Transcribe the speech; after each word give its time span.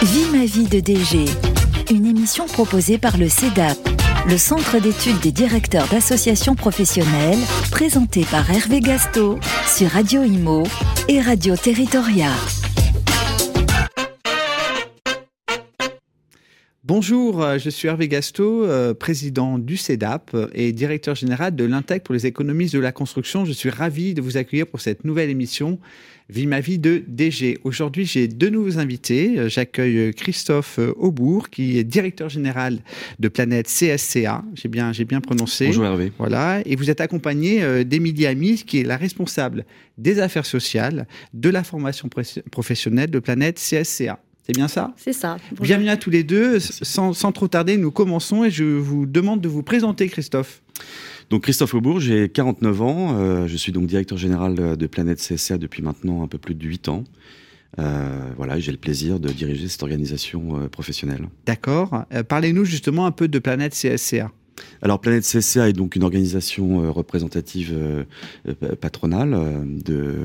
Vie 0.00 0.30
ma 0.30 0.44
vie 0.44 0.68
de 0.68 0.78
DG, 0.78 1.24
une 1.90 2.06
émission 2.06 2.46
proposée 2.46 2.98
par 2.98 3.18
le 3.18 3.28
CEDAP, 3.28 3.76
le 4.28 4.38
Centre 4.38 4.80
d'études 4.80 5.18
des 5.18 5.32
directeurs 5.32 5.88
d'associations 5.88 6.54
professionnelles, 6.54 7.38
présenté 7.72 8.24
par 8.30 8.48
Hervé 8.48 8.78
Gasto 8.78 9.40
sur 9.66 9.88
Radio 9.88 10.22
Imo 10.22 10.62
et 11.08 11.20
Radio 11.20 11.56
Territoria. 11.56 12.30
Bonjour, 16.84 17.42
euh, 17.42 17.58
je 17.58 17.68
suis 17.68 17.88
Hervé 17.88 18.06
Gasto, 18.06 18.64
euh, 18.64 18.94
président 18.94 19.58
du 19.58 19.76
CEDAP 19.76 20.34
et 20.54 20.72
directeur 20.72 21.16
général 21.16 21.56
de 21.56 21.64
l'Intec 21.64 22.04
pour 22.04 22.14
les 22.14 22.24
économistes 22.24 22.74
de 22.74 22.80
la 22.80 22.92
construction. 22.92 23.44
Je 23.44 23.52
suis 23.52 23.68
ravi 23.68 24.14
de 24.14 24.22
vous 24.22 24.36
accueillir 24.36 24.68
pour 24.68 24.80
cette 24.80 25.04
nouvelle 25.04 25.28
émission 25.28 25.80
Vie 26.30 26.46
ma 26.46 26.60
vie 26.60 26.78
de 26.78 27.02
DG. 27.08 27.58
Aujourd'hui, 27.64 28.04
j'ai 28.04 28.28
deux 28.28 28.50
nouveaux 28.50 28.78
invités. 28.78 29.38
Euh, 29.38 29.48
j'accueille 29.48 30.12
Christophe 30.12 30.78
Aubourg, 30.96 31.48
qui 31.48 31.78
est 31.78 31.84
directeur 31.84 32.28
général 32.28 32.80
de 33.18 33.28
Planète 33.28 33.66
CSCA. 33.66 34.44
J'ai 34.54 34.68
bien, 34.68 34.92
j'ai 34.92 35.06
bien 35.06 35.22
prononcé. 35.22 35.66
Bonjour 35.66 35.86
Hervé. 35.86 36.12
Voilà. 36.18 36.60
Et 36.66 36.76
vous 36.76 36.90
êtes 36.90 37.00
accompagné 37.00 37.84
d'Émilie 37.86 38.26
Amis, 38.26 38.64
qui 38.66 38.80
est 38.80 38.84
la 38.84 38.98
responsable 38.98 39.64
des 39.96 40.20
affaires 40.20 40.44
sociales, 40.44 41.06
de 41.32 41.48
la 41.48 41.64
formation 41.64 42.10
professionnelle 42.50 43.10
de 43.10 43.18
Planète 43.20 43.56
CSCA. 43.56 44.20
C'est 44.48 44.54
bien 44.54 44.68
ça? 44.68 44.94
C'est 44.96 45.12
ça. 45.12 45.36
Bonjour. 45.50 45.64
Bienvenue 45.64 45.90
à 45.90 45.98
tous 45.98 46.08
les 46.08 46.24
deux. 46.24 46.58
Sans, 46.58 47.12
sans, 47.12 47.32
trop 47.32 47.48
tarder, 47.48 47.76
nous 47.76 47.90
commençons 47.90 48.44
et 48.44 48.50
je 48.50 48.64
vous 48.64 49.04
demande 49.04 49.42
de 49.42 49.48
vous 49.48 49.62
présenter, 49.62 50.08
Christophe. 50.08 50.62
Donc 51.30 51.42
Christophe 51.42 51.74
Aubourg, 51.74 52.00
j'ai 52.00 52.28
49 52.28 52.82
ans. 52.82 53.16
Euh, 53.18 53.46
je 53.46 53.56
suis 53.56 53.72
donc 53.72 53.86
directeur 53.86 54.16
général 54.16 54.54
de 54.54 54.86
Planète 54.86 55.18
CSA 55.18 55.58
depuis 55.58 55.82
maintenant 55.82 56.22
un 56.22 56.26
peu 56.26 56.38
plus 56.38 56.54
de 56.54 56.64
8 56.64 56.88
ans. 56.88 57.04
Euh, 57.78 58.30
voilà, 58.36 58.58
j'ai 58.58 58.72
le 58.72 58.78
plaisir 58.78 59.20
de 59.20 59.28
diriger 59.28 59.68
cette 59.68 59.82
organisation 59.82 60.58
euh, 60.58 60.68
professionnelle. 60.68 61.28
D'accord. 61.44 62.04
Parlez-nous 62.28 62.64
justement 62.64 63.04
un 63.04 63.10
peu 63.10 63.28
de 63.28 63.38
Planète 63.38 63.74
CSCA. 63.74 64.32
Alors 64.82 65.00
Planète 65.00 65.24
CSCA 65.24 65.68
est 65.68 65.72
donc 65.72 65.96
une 65.96 66.04
organisation 66.04 66.84
euh, 66.84 66.90
représentative 66.90 67.74
euh, 67.74 68.04
patronale 68.80 69.34
euh, 69.34 70.24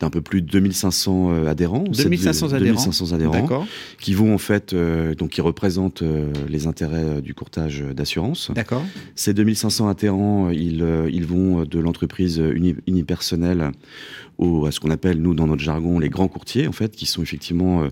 d'un 0.00 0.10
peu 0.10 0.20
plus 0.20 0.42
de 0.42 0.48
2500 0.48 1.46
adhérents. 1.46 1.84
2500 1.84 2.52
adhérents. 2.52 2.74
2500 2.74 3.12
adhérents 3.12 3.66
qui 4.00 4.14
vont 4.14 4.34
en 4.34 4.38
fait 4.38 4.74
donc 4.74 5.30
qui 5.30 5.40
représentent 5.40 6.02
les 6.48 6.66
intérêts 6.66 7.20
du 7.20 7.34
courtage 7.34 7.82
d'assurance. 7.94 8.50
D'accord. 8.54 8.84
Ces 9.14 9.34
2500 9.34 9.88
adhérents, 9.88 10.50
ils, 10.50 10.84
ils 11.10 11.26
vont 11.26 11.64
de 11.64 11.78
l'entreprise 11.78 12.42
unipersonnelle 12.86 13.72
à 14.38 14.70
ce 14.70 14.80
qu'on 14.80 14.90
appelle, 14.90 15.20
nous, 15.20 15.34
dans 15.34 15.46
notre 15.46 15.62
jargon, 15.62 15.98
les 15.98 16.08
grands 16.08 16.28
courtiers, 16.28 16.66
en 16.66 16.72
fait, 16.72 16.94
qui 16.96 17.06
sont 17.06 17.22
effectivement 17.22 17.84
euh, 17.84 17.88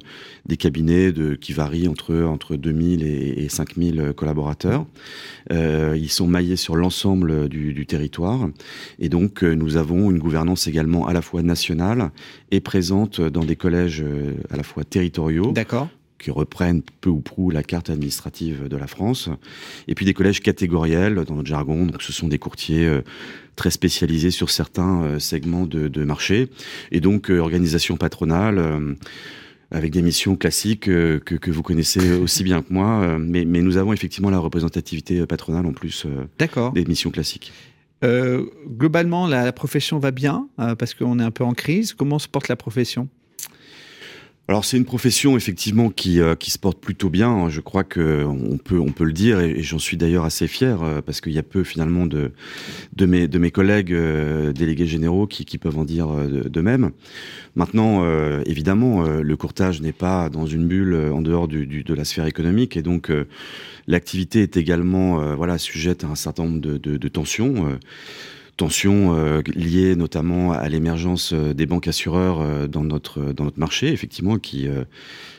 des 0.46 0.56
cabinets 0.56 1.12
qui 1.40 1.52
varient 1.52 1.88
entre, 1.88 2.14
entre 2.22 2.56
2000 2.56 3.02
et, 3.02 3.44
et 3.44 3.48
5000 3.48 4.12
collaborateurs. 4.16 4.86
Euh, 5.50 5.96
ils 5.98 6.10
sont 6.10 6.26
maillés 6.26 6.56
sur 6.56 6.76
l'ensemble 6.76 7.48
du, 7.48 7.86
territoire. 7.86 8.48
Et 8.98 9.08
donc, 9.08 9.42
euh, 9.42 9.54
nous 9.54 9.76
avons 9.76 10.10
une 10.10 10.18
gouvernance 10.18 10.66
également 10.66 11.06
à 11.06 11.12
la 11.12 11.22
fois 11.22 11.42
nationale 11.42 12.10
et 12.50 12.60
présente 12.60 13.20
dans 13.20 13.44
des 13.44 13.56
collèges 13.56 14.02
euh, 14.02 14.34
à 14.50 14.56
la 14.56 14.62
fois 14.62 14.84
territoriaux. 14.84 15.52
D'accord 15.52 15.88
qui 16.22 16.30
reprennent 16.30 16.82
peu 17.00 17.10
ou 17.10 17.20
prou 17.20 17.50
la 17.50 17.62
carte 17.62 17.90
administrative 17.90 18.68
de 18.68 18.76
la 18.76 18.86
France, 18.86 19.28
et 19.88 19.94
puis 19.94 20.06
des 20.06 20.14
collèges 20.14 20.40
catégoriels 20.40 21.16
dans 21.26 21.34
notre 21.34 21.48
jargon. 21.48 21.86
Donc, 21.86 22.02
ce 22.02 22.12
sont 22.12 22.28
des 22.28 22.38
courtiers 22.38 22.86
euh, 22.86 23.02
très 23.56 23.70
spécialisés 23.70 24.30
sur 24.30 24.50
certains 24.50 25.02
euh, 25.02 25.18
segments 25.18 25.66
de, 25.66 25.88
de, 25.88 26.04
marché, 26.04 26.48
et 26.90 27.00
donc 27.00 27.30
euh, 27.30 27.38
organisation 27.38 27.96
patronale. 27.96 28.58
Euh, 28.58 28.94
avec 29.74 29.90
des 29.90 30.02
missions 30.02 30.36
classiques 30.36 30.80
que, 30.80 31.16
que, 31.16 31.50
vous 31.50 31.62
connaissez 31.62 32.12
aussi 32.20 32.44
bien 32.44 32.60
que 32.60 32.70
moi, 32.70 33.16
mais, 33.18 33.46
mais, 33.46 33.62
nous 33.62 33.78
avons 33.78 33.94
effectivement 33.94 34.28
la 34.28 34.38
représentativité 34.38 35.24
patronale 35.24 35.64
en 35.64 35.72
plus 35.72 36.06
des 36.74 36.84
missions 36.84 37.10
classiques. 37.10 37.54
Euh, 38.04 38.44
globalement, 38.68 39.26
la, 39.26 39.46
la, 39.46 39.52
profession 39.54 39.98
va 39.98 40.10
bien 40.10 40.46
parce 40.78 40.92
qu'on 40.92 41.18
est 41.18 41.22
un 41.22 41.30
peu 41.30 41.44
en 41.44 41.54
crise. 41.54 41.94
Comment 41.94 42.18
se 42.18 42.28
porte 42.28 42.48
la 42.48 42.56
profession? 42.56 43.08
Alors 44.52 44.66
c'est 44.66 44.76
une 44.76 44.84
profession 44.84 45.38
effectivement 45.38 45.88
qui, 45.88 46.20
euh, 46.20 46.34
se 46.38 46.58
porte 46.58 46.78
plutôt 46.78 47.08
bien. 47.08 47.48
Je 47.48 47.62
crois 47.62 47.84
que 47.84 48.22
on 48.26 48.58
peut 48.58 49.04
le 49.04 49.14
dire 49.14 49.40
et, 49.40 49.62
j'en 49.62 49.78
suis 49.78 49.96
d'ailleurs 49.96 50.26
assez 50.26 50.46
fier 50.46 50.82
euh, 50.82 51.00
parce 51.00 51.22
qu'il 51.22 51.32
y 51.32 51.38
a 51.38 51.42
peu 51.42 51.64
finalement 51.64 52.04
de 52.04 52.32
mes 53.06 53.50
collègues 53.50 53.94
euh, 53.94 54.52
délégués 54.52 54.86
généraux 54.86 55.26
qui, 55.26 55.56
peuvent 55.56 55.78
en 55.78 55.86
dire 55.86 56.08
de, 56.28 56.60
même. 56.60 56.90
Maintenant 57.56 58.04
évidemment 58.44 59.06
le 59.06 59.36
courtage 59.36 59.80
n'est 59.80 59.92
pas 59.92 60.28
dans 60.28 60.44
une 60.44 60.66
bulle 60.66 60.94
en 60.94 61.22
dehors 61.22 61.48
de 61.48 61.94
la 61.94 62.04
sphère 62.04 62.26
économique 62.26 62.76
et 62.76 62.82
donc 62.82 63.10
l'activité 63.86 64.42
est 64.42 64.58
également 64.58 65.34
voilà 65.34 65.56
sujette 65.56 66.04
à 66.04 66.08
un 66.08 66.14
certain 66.14 66.44
nombre 66.44 66.60
de 66.60 67.08
tensions 67.08 67.78
tensions 68.62 69.16
euh, 69.16 69.42
liées 69.56 69.96
notamment 69.96 70.52
à 70.52 70.68
l'émergence 70.68 71.32
euh, 71.32 71.52
des 71.52 71.66
banques 71.66 71.88
assureurs 71.88 72.40
euh, 72.40 72.68
dans 72.68 72.84
notre 72.84 73.32
dans 73.32 73.42
notre 73.42 73.58
marché, 73.58 73.88
effectivement, 73.88 74.38
qui 74.38 74.68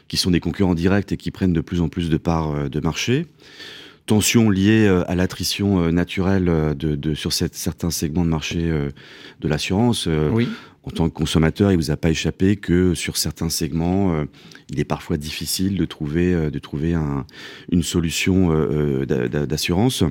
qui 0.09 0.17
sont 0.17 0.29
des 0.29 0.41
concurrents 0.41 0.75
directs 0.75 1.13
et 1.13 1.17
qui 1.17 1.31
prennent 1.31 1.53
de 1.53 1.61
plus 1.61 1.79
en 1.79 1.87
plus 1.87 2.09
de 2.09 2.17
parts 2.17 2.69
de 2.69 2.79
marché. 2.81 3.25
Tensions 4.05 4.49
liées 4.49 4.87
à 5.07 5.15
l'attrition 5.15 5.89
naturelle 5.91 6.45
de, 6.77 6.95
de 6.95 7.13
sur 7.13 7.31
cette, 7.31 7.55
certains 7.55 7.89
segments 7.89 8.25
de 8.25 8.29
marché 8.29 8.59
de 9.39 9.47
l'assurance. 9.47 10.09
Oui. 10.33 10.49
En 10.83 10.91
tant 10.91 11.07
que 11.07 11.13
consommateur, 11.13 11.71
il 11.71 11.77
vous 11.77 11.91
a 11.91 11.95
pas 11.95 12.09
échappé 12.09 12.57
que 12.57 12.93
sur 12.93 13.15
certains 13.15 13.49
segments, 13.49 14.25
il 14.69 14.79
est 14.81 14.89
parfois 14.95 15.15
difficile 15.15 15.77
de 15.77 15.85
trouver 15.85 16.51
de 16.51 16.59
trouver 16.59 16.93
un, 16.93 17.25
une 17.71 17.83
solution 17.83 18.51
d'assurance. 19.05 20.03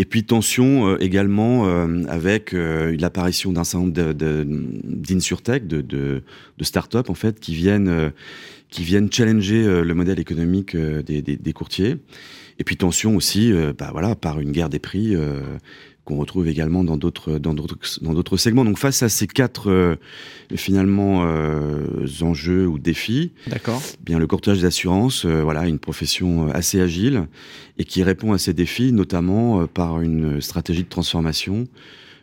Et 0.00 0.06
puis 0.06 0.24
tension 0.24 0.88
euh, 0.88 0.96
également 0.98 1.66
euh, 1.66 2.04
avec 2.08 2.54
euh, 2.54 2.96
l'apparition 2.98 3.52
d'un 3.52 3.64
certain 3.64 3.84
nombre 3.84 4.14
d'insurtech, 4.14 5.66
de, 5.66 5.82
de, 5.82 6.22
start-up 6.62 7.10
en 7.10 7.14
fait, 7.14 7.38
qui 7.38 7.54
viennent, 7.54 8.10
qui 8.70 8.82
viennent 8.82 9.12
challenger 9.12 9.62
le 9.62 9.94
modèle 9.94 10.18
économique 10.18 10.74
des 10.74 11.52
courtiers. 11.52 11.98
Et 12.58 12.64
puis 12.64 12.78
tension 12.78 13.14
aussi, 13.14 13.52
bah 13.78 13.90
voilà, 13.92 14.14
par 14.14 14.40
une 14.40 14.52
guerre 14.52 14.70
des 14.70 14.78
prix 14.78 15.14
qu'on 16.10 16.16
retrouve 16.16 16.48
également 16.48 16.82
dans 16.82 16.96
d'autres 16.96 17.38
dans 17.38 17.54
d'autres 17.54 17.78
dans 18.02 18.12
d'autres 18.12 18.36
segments. 18.36 18.64
Donc 18.64 18.78
face 18.78 19.02
à 19.02 19.08
ces 19.08 19.26
quatre 19.26 19.70
euh, 19.70 19.96
finalement 20.56 21.24
euh, 21.24 22.06
enjeux 22.20 22.66
ou 22.66 22.78
défis, 22.78 23.32
d'accord. 23.46 23.80
Bien 24.04 24.18
le 24.18 24.26
courtage 24.26 24.60
d'assurance, 24.60 25.24
euh, 25.24 25.42
voilà, 25.42 25.66
une 25.68 25.78
profession 25.78 26.48
euh, 26.48 26.52
assez 26.52 26.80
agile 26.80 27.28
et 27.78 27.84
qui 27.84 28.02
répond 28.02 28.32
à 28.32 28.38
ces 28.38 28.52
défis 28.52 28.92
notamment 28.92 29.66
par 29.66 30.00
une 30.00 30.40
stratégie 30.40 30.82
de 30.82 30.88
transformation 30.88 31.66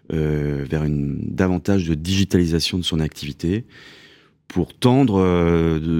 vers 0.09 0.85
une 0.85 1.17
davantage 1.21 1.85
de 1.85 1.93
digitalisation 1.93 2.77
de 2.77 2.83
son 2.83 2.99
activité 3.01 3.65
pour 4.47 4.73
tendre 4.73 5.21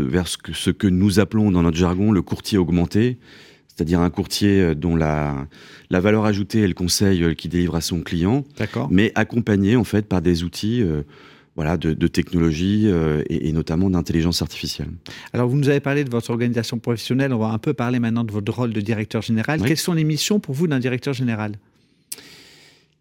vers 0.08 0.28
ce 0.28 0.38
que, 0.38 0.54
ce 0.54 0.70
que 0.70 0.88
nous 0.88 1.20
appelons 1.20 1.52
dans 1.52 1.64
notre 1.64 1.76
jargon 1.76 2.12
le 2.12 2.22
courtier 2.22 2.58
augmenté 2.58 3.18
c'est-à-dire 3.78 4.00
un 4.00 4.10
courtier 4.10 4.60
euh, 4.60 4.76
dont 4.76 4.96
la, 4.96 5.48
la 5.92 6.00
valeur 6.00 6.26
ajoutée 6.26 6.62
est 6.64 6.68
le 6.68 6.74
conseil 6.74 7.24
euh, 7.24 7.34
qui 7.36 7.48
délivre 7.48 7.76
à 7.76 7.82
son 7.82 8.02
client, 8.02 8.44
mais 8.90 9.12
accompagné 9.14 9.76
en 9.76 9.84
fait 9.84 10.08
par 10.08 10.24
des 10.24 10.44
outils 10.44 10.82
euh, 10.82 11.04
voilà, 11.56 11.78
de, 11.78 11.94
de 11.94 12.08
technologie 12.08 12.84
euh, 12.86 13.24
et, 13.30 13.50
et, 13.50 13.52
notamment 13.52 13.90
d'intelligence 13.90 14.42
artificielle. 14.42 14.90
Alors, 15.34 15.48
vous 15.48 15.58
nous 15.58 15.70
avez 15.70 15.80
parlé 15.80 16.04
de 16.04 16.10
votre 16.10 16.30
organisation 16.32 16.80
professionnelle, 16.80 17.34
on 17.34 17.40
va 17.40 17.48
un 17.48 17.58
peu 17.60 17.74
parler 17.74 18.00
maintenant 18.00 18.24
de 18.24 18.32
votre 18.32 18.52
rôle 18.52 18.74
de 18.74 18.82
directeur 18.82 19.22
général. 19.22 19.62
Oui. 19.62 19.68
Quelles 19.68 19.78
sont 19.78 19.94
les 19.94 20.04
missions 20.04 20.40
pour 20.40 20.56
vous 20.56 20.68
d'un 20.68 20.80
directeur 20.80 21.14
général? 21.14 21.54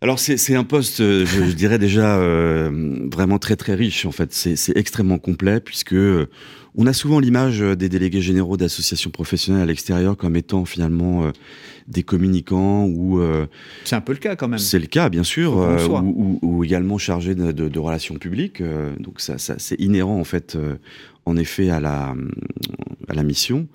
Alors 0.03 0.19
c'est 0.19 0.55
un 0.55 0.65
poste, 0.65 0.99
je, 0.99 1.25
je, 1.25 1.53
dirais 1.53 1.79
déjà 1.79 2.19
euh, 2.19 3.09
vraiment 3.11 3.39
très 3.39 3.57
très 3.57 3.75
riche 3.75 4.05
en 4.05 4.12
fait. 4.12 4.33
C'est 4.33 4.77
extrêmement 4.77 5.19
complet 5.19 5.61
puisque 5.61 5.97
on 6.79 6.87
a 6.87 6.93
souvent 6.93 7.21
l'image 7.21 7.61
des 7.61 7.88
délégués 7.88 8.20
généraux 8.20 8.59
d'associations 8.59 9.11
professionnelles 9.11 9.62
à 9.62 9.67
l'extérieur 9.67 10.17
comme 10.17 10.37
étant 10.37 10.67
finalement 10.67 11.25
euh, 11.25 11.31
des 11.88 12.03
communicants 12.03 12.85
ou. 12.85 13.20
Euh, 13.20 13.47
c'est 13.85 13.97
un 13.97 14.03
peu 14.03 14.12
le 14.12 14.19
cas 14.19 14.37
quand 14.37 14.49
même. 14.49 14.59
C'est 14.59 14.79
le 14.79 14.87
cas 14.87 15.09
bien 15.09 15.25
sûr, 15.25 15.59
euh, 15.59 15.87
ou, 15.88 16.38
ou, 16.43 16.56
ou, 16.56 16.65
également 16.65 16.99
chargés 16.99 17.35
de, 17.35 17.50
de, 17.50 17.69
de, 17.69 17.79
relations 17.79 18.17
publiques. 18.17 18.62
donc 19.00 19.20
ça, 19.20 19.38
ça 19.38 19.55
c'est 19.59 19.81
inhérent 19.81 20.20
en 20.20 20.25
fait, 20.25 20.59
en 21.25 21.37
effet 21.37 21.70
à 21.70 21.81
la 21.81 22.15
à 23.09 23.15
la 23.15 23.23
mission. 23.23 23.67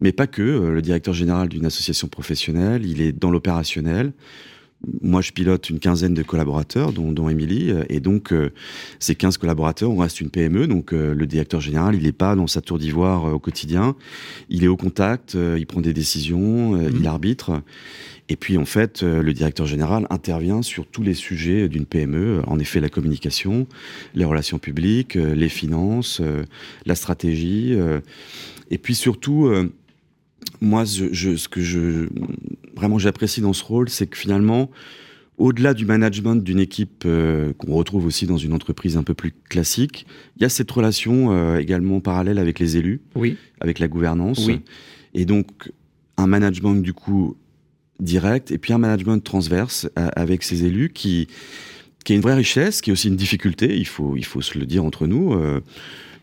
Mais 0.00 0.12
pas 0.12 0.26
que. 0.26 0.40
Le 0.40 0.80
directeur 0.80 1.12
général 1.12 1.50
d'une 1.50 1.66
association 1.66 2.08
professionnelle, 2.08 2.86
il 2.86 3.02
est 3.02 3.12
dans 3.12 3.30
l'opérationnel 3.30 4.12
moi, 5.02 5.20
je 5.20 5.32
pilote 5.32 5.68
une 5.68 5.78
quinzaine 5.78 6.14
de 6.14 6.22
collaborateurs, 6.22 6.92
dont, 6.92 7.12
dont 7.12 7.28
Émilie, 7.28 7.72
et 7.88 8.00
donc 8.00 8.32
ces 8.98 9.14
15 9.14 9.36
collaborateurs, 9.36 9.90
on 9.90 9.98
reste 9.98 10.20
une 10.20 10.30
PME, 10.30 10.66
donc 10.66 10.92
le 10.92 11.26
directeur 11.26 11.60
général, 11.60 11.94
il 11.94 12.04
n'est 12.04 12.12
pas 12.12 12.34
dans 12.34 12.46
sa 12.46 12.60
tour 12.60 12.78
d'ivoire 12.78 13.24
au 13.24 13.38
quotidien, 13.38 13.94
il 14.48 14.64
est 14.64 14.68
au 14.68 14.76
contact, 14.76 15.34
il 15.34 15.66
prend 15.66 15.80
des 15.80 15.92
décisions, 15.92 16.76
mmh. 16.76 16.96
il 16.98 17.06
arbitre, 17.06 17.62
et 18.30 18.36
puis 18.36 18.56
en 18.56 18.64
fait, 18.64 19.02
le 19.02 19.32
directeur 19.34 19.66
général 19.66 20.06
intervient 20.08 20.62
sur 20.62 20.86
tous 20.86 21.02
les 21.02 21.14
sujets 21.14 21.68
d'une 21.68 21.84
PME, 21.84 22.42
en 22.46 22.58
effet 22.58 22.80
la 22.80 22.88
communication, 22.88 23.66
les 24.14 24.24
relations 24.24 24.58
publiques, 24.58 25.14
les 25.14 25.48
finances, 25.48 26.22
la 26.86 26.94
stratégie, 26.94 27.76
et 28.70 28.78
puis 28.78 28.94
surtout 28.94 29.52
moi, 30.60 30.84
je, 30.84 31.36
ce 31.36 31.48
que 31.48 31.60
je 31.60 32.08
vraiment 32.76 32.98
j'apprécie 32.98 33.40
dans 33.40 33.52
ce 33.52 33.64
rôle, 33.64 33.88
c'est 33.88 34.06
que 34.06 34.16
finalement, 34.16 34.70
au-delà 35.38 35.74
du 35.74 35.86
management 35.86 36.36
d'une 36.36 36.60
équipe 36.60 37.04
euh, 37.06 37.52
qu'on 37.54 37.72
retrouve 37.74 38.06
aussi 38.06 38.26
dans 38.26 38.36
une 38.36 38.52
entreprise 38.52 38.96
un 38.96 39.02
peu 39.02 39.14
plus 39.14 39.32
classique, 39.48 40.06
il 40.36 40.42
y 40.42 40.44
a 40.44 40.48
cette 40.48 40.70
relation 40.70 41.32
euh, 41.32 41.58
également 41.58 42.00
parallèle 42.00 42.38
avec 42.38 42.58
les 42.58 42.76
élus, 42.76 43.00
oui. 43.14 43.36
avec 43.60 43.78
la 43.78 43.88
gouvernance, 43.88 44.46
oui. 44.46 44.60
et 45.14 45.24
donc 45.24 45.72
un 46.16 46.26
management 46.26 46.76
du 46.82 46.92
coup 46.92 47.36
direct 48.00 48.50
et 48.50 48.58
puis 48.58 48.72
un 48.72 48.78
management 48.78 49.22
transverse 49.22 49.88
euh, 49.98 50.08
avec 50.14 50.42
ces 50.42 50.64
élus 50.64 50.90
qui 50.90 51.26
qui 52.04 52.14
est 52.14 52.16
une 52.16 52.22
vraie 52.22 52.34
richesse, 52.34 52.80
qui 52.80 52.88
est 52.88 52.92
aussi 52.94 53.08
une 53.08 53.16
difficulté. 53.16 53.76
Il 53.76 53.86
faut 53.86 54.16
il 54.16 54.24
faut 54.24 54.40
se 54.40 54.58
le 54.58 54.64
dire 54.64 54.84
entre 54.84 55.06
nous 55.06 55.34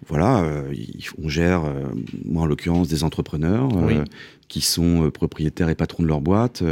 voilà, 0.06 0.44
euh, 0.44 0.74
on 1.22 1.28
gère, 1.28 1.66
euh, 1.66 1.86
moi 2.24 2.44
en 2.44 2.46
l'occurrence, 2.46 2.88
des 2.88 3.04
entrepreneurs 3.04 3.70
euh, 3.76 4.04
qui 4.48 4.62
sont 4.62 5.10
propriétaires 5.12 5.70
et 5.70 5.76
patrons 5.76 6.04
de 6.04 6.08
leur 6.08 6.22
boîte, 6.22 6.64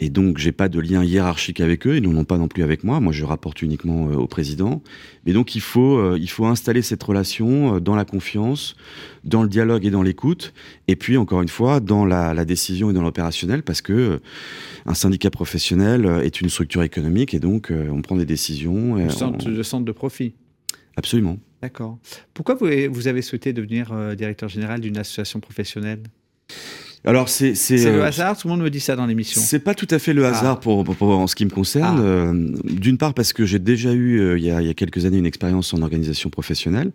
et 0.00 0.08
donc 0.08 0.38
j'ai 0.38 0.52
pas 0.52 0.68
de 0.68 0.78
lien 0.80 1.04
hiérarchique 1.04 1.60
avec 1.60 1.86
eux, 1.86 1.96
ils 1.96 2.02
n'en 2.02 2.18
ont 2.20 2.24
pas 2.24 2.38
non 2.38 2.48
plus 2.48 2.62
avec 2.62 2.84
moi. 2.84 3.00
Moi, 3.00 3.12
je 3.12 3.24
rapporte 3.24 3.60
uniquement 3.60 4.04
au 4.06 4.26
président. 4.26 4.82
Mais 5.26 5.32
donc 5.32 5.54
il 5.54 5.60
faut, 5.60 6.16
il 6.16 6.30
faut 6.30 6.46
installer 6.46 6.80
cette 6.80 7.02
relation 7.02 7.78
dans 7.78 7.94
la 7.94 8.06
confiance, 8.06 8.76
dans 9.24 9.42
le 9.42 9.48
dialogue 9.48 9.84
et 9.84 9.90
dans 9.90 10.02
l'écoute, 10.02 10.54
et 10.88 10.96
puis 10.96 11.18
encore 11.18 11.42
une 11.42 11.48
fois 11.48 11.80
dans 11.80 12.06
la, 12.06 12.44
décision 12.46 12.90
et 12.90 12.94
dans 12.94 13.02
l'opérationnel, 13.02 13.62
parce 13.62 13.82
que 13.82 14.20
un 14.86 14.94
syndicat 14.94 15.30
professionnel 15.30 16.06
est 16.22 16.40
une 16.40 16.48
structure 16.48 16.82
économique, 16.82 17.34
et 17.34 17.38
donc 17.38 17.70
on 17.70 18.00
prend 18.00 18.16
des 18.16 18.26
décisions. 18.26 18.94
Le 18.94 19.10
centre, 19.10 19.46
le 19.46 19.62
centre 19.62 19.84
de 19.84 19.92
profit. 19.92 20.32
Absolument. 20.96 21.38
D'accord. 21.64 21.96
Pourquoi 22.34 22.56
vous, 22.56 23.08
avez 23.08 23.22
souhaité 23.22 23.54
devenir 23.54 23.90
euh, 23.90 24.14
directeur 24.14 24.50
général 24.50 24.82
d'une 24.82 24.98
association 24.98 25.40
professionnelle? 25.40 26.02
Alors 27.06 27.30
c'est 27.30 27.54
le 27.70 27.86
euh, 27.86 28.04
hasard, 28.04 28.36
tout 28.36 28.48
le 28.48 28.52
monde 28.52 28.62
me 28.62 28.68
dit 28.68 28.80
ça 28.80 28.96
dans 28.96 29.06
l'émission. 29.06 29.40
C'est 29.40 29.60
pas 29.60 29.74
tout 29.74 29.86
à 29.88 29.98
fait 29.98 30.12
le 30.12 30.26
hasard 30.26 30.56
ah. 30.58 30.60
pour, 30.60 30.84
pour, 30.84 31.08
en 31.08 31.26
ce 31.26 31.34
qui 31.34 31.46
me 31.46 31.50
concerne. 31.50 32.00
Ah. 32.00 32.02
Euh, 32.02 32.50
d'une 32.64 32.98
part 32.98 33.14
parce 33.14 33.32
que 33.32 33.46
j'ai 33.46 33.58
déjà 33.58 33.94
eu 33.94 34.36
il, 34.36 34.44
y 34.44 34.50
a, 34.50 34.60
il, 34.60 34.66
y 34.66 34.70
a, 34.70 34.74
quelques 34.74 35.06
années 35.06 35.16
une 35.16 35.24
expérience 35.24 35.72
en 35.72 35.80
organisation 35.80 36.28
professionnelle. 36.28 36.92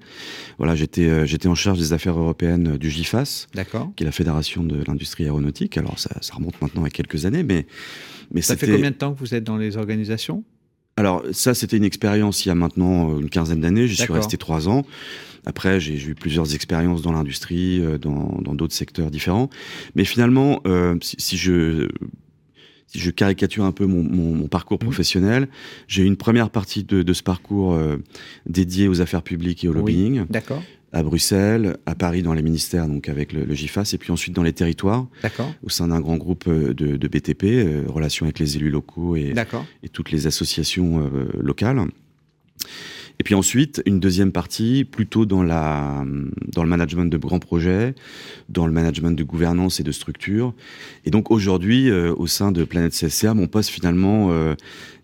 Voilà, 0.59 0.75
j'étais 0.75 1.25
j'étais 1.25 1.47
en 1.47 1.55
charge 1.55 1.79
des 1.79 1.91
affaires 1.91 2.19
européennes 2.19 2.77
du 2.77 2.91
GIFAS, 2.91 3.47
qui 3.95 4.03
est 4.03 4.05
la 4.05 4.11
fédération 4.11 4.63
de 4.63 4.83
l'industrie 4.85 5.23
aéronautique. 5.23 5.79
Alors 5.79 5.97
ça, 5.97 6.11
ça, 6.21 6.35
remonte 6.35 6.61
maintenant 6.61 6.83
à 6.83 6.91
quelques 6.91 7.25
années, 7.25 7.41
mais 7.41 7.65
mais 8.31 8.43
ça 8.43 8.55
fait 8.55 8.67
combien 8.67 8.91
de 8.91 8.95
temps 8.95 9.15
que 9.15 9.19
vous 9.19 9.33
êtes 9.33 9.43
dans 9.43 9.57
les 9.57 9.77
organisations? 9.77 10.43
Alors 10.99 11.23
ça, 11.31 11.53
c'était 11.53 11.77
une 11.77 11.85
expérience 11.85 12.45
il 12.45 12.49
y 12.49 12.51
a 12.51 12.55
maintenant 12.55 13.11
euh, 13.11 13.19
une 13.21 13.29
quinzaine 13.29 13.61
d'années. 13.61 13.87
J'y 13.87 13.95
suis 13.95 14.11
resté 14.11 14.35
trois 14.37 14.67
ans. 14.67 14.85
Après, 15.45 15.79
j'ai 15.79 15.95
eu 15.95 16.13
plusieurs 16.13 16.53
expériences 16.53 17.01
dans 17.01 17.13
l'industrie, 17.13 17.79
euh, 17.79 17.97
dans 17.97 18.53
d'autres 18.53 18.73
secteurs 18.73 19.09
différents. 19.09 19.49
Mais 19.95 20.03
finalement, 20.03 20.59
euh, 20.67 20.97
si, 21.01 21.37
je 21.37 21.87
si 22.87 22.99
je 22.99 23.11
caricature 23.11 23.63
un 23.63 23.71
peu 23.71 23.85
mon, 23.85 24.03
mon, 24.03 24.47
parcours 24.47 24.77
mmh. 24.77 24.85
professionnel, 24.85 25.47
j'ai 25.87 26.03
eu 26.03 26.05
une 26.05 26.17
première 26.17 26.49
partie 26.49 26.83
de, 26.83 27.01
de 27.01 27.13
ce 27.13 27.23
parcours 27.23 27.73
euh, 27.73 27.97
dédié 28.45 28.89
aux 28.89 28.99
affaires 28.99 29.23
publiques 29.23 29.63
et 29.63 29.69
au 29.69 29.73
lobbying. 29.73 30.19
Oui, 30.19 30.25
D'accord 30.29 30.63
à 30.91 31.03
Bruxelles, 31.03 31.77
à 31.85 31.95
Paris 31.95 32.23
dans 32.23 32.33
les 32.33 32.41
ministères, 32.41 32.87
donc 32.87 33.09
avec 33.09 33.33
le, 33.33 33.53
GIFAS, 33.53 33.91
et 33.93 33.97
puis 33.97 34.11
ensuite 34.11 34.35
dans 34.35 34.43
les 34.43 34.53
territoires, 34.53 35.07
au 35.63 35.69
sein 35.69 35.89
d'un 35.89 35.99
grand 35.99 36.17
groupe 36.17 36.45
euh, 36.47 36.73
de, 36.73 37.07
BTP, 37.07 37.43
euh, 37.43 37.83
relations 37.87 38.25
avec 38.25 38.39
les 38.39 38.57
élus 38.57 38.69
locaux 38.69 39.15
et, 39.15 39.33
et 39.83 39.89
toutes 39.89 40.11
les 40.11 40.27
associations 40.27 40.99
euh, 40.99 41.29
locales. 41.39 41.81
Et 43.19 43.23
puis 43.23 43.35
ensuite, 43.35 43.81
une 43.85 43.99
deuxième 43.99 44.31
partie, 44.31 44.85
plutôt 44.85 45.25
dans, 45.25 45.43
la, 45.43 46.05
dans 46.53 46.63
le 46.63 46.69
management 46.69 47.05
de 47.05 47.17
grands 47.17 47.39
projets, 47.39 47.93
dans 48.47 48.65
le 48.65 48.71
management 48.71 49.11
de 49.11 49.23
gouvernance 49.23 49.81
et 49.81 49.83
de 49.83 49.91
structure. 49.91 50.53
Et 51.03 51.11
donc 51.11 51.29
aujourd'hui, 51.29 51.91
au 51.91 52.27
sein 52.27 52.53
de 52.53 52.63
Planète 52.63 52.93
CSCA, 52.93 53.33
mon 53.33 53.47
poste 53.47 53.71
finalement 53.71 54.31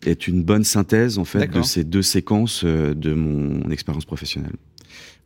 est 0.05 0.29
une 0.29 0.43
bonne 0.45 0.63
synthèse 0.63 1.17
en 1.17 1.25
fait 1.25 1.51
de 1.51 1.61
ces 1.61 1.83
deux 1.83 2.01
séquences 2.01 2.63
de 2.63 3.13
mon 3.13 3.69
expérience 3.69 4.05
professionnelle. 4.05 4.55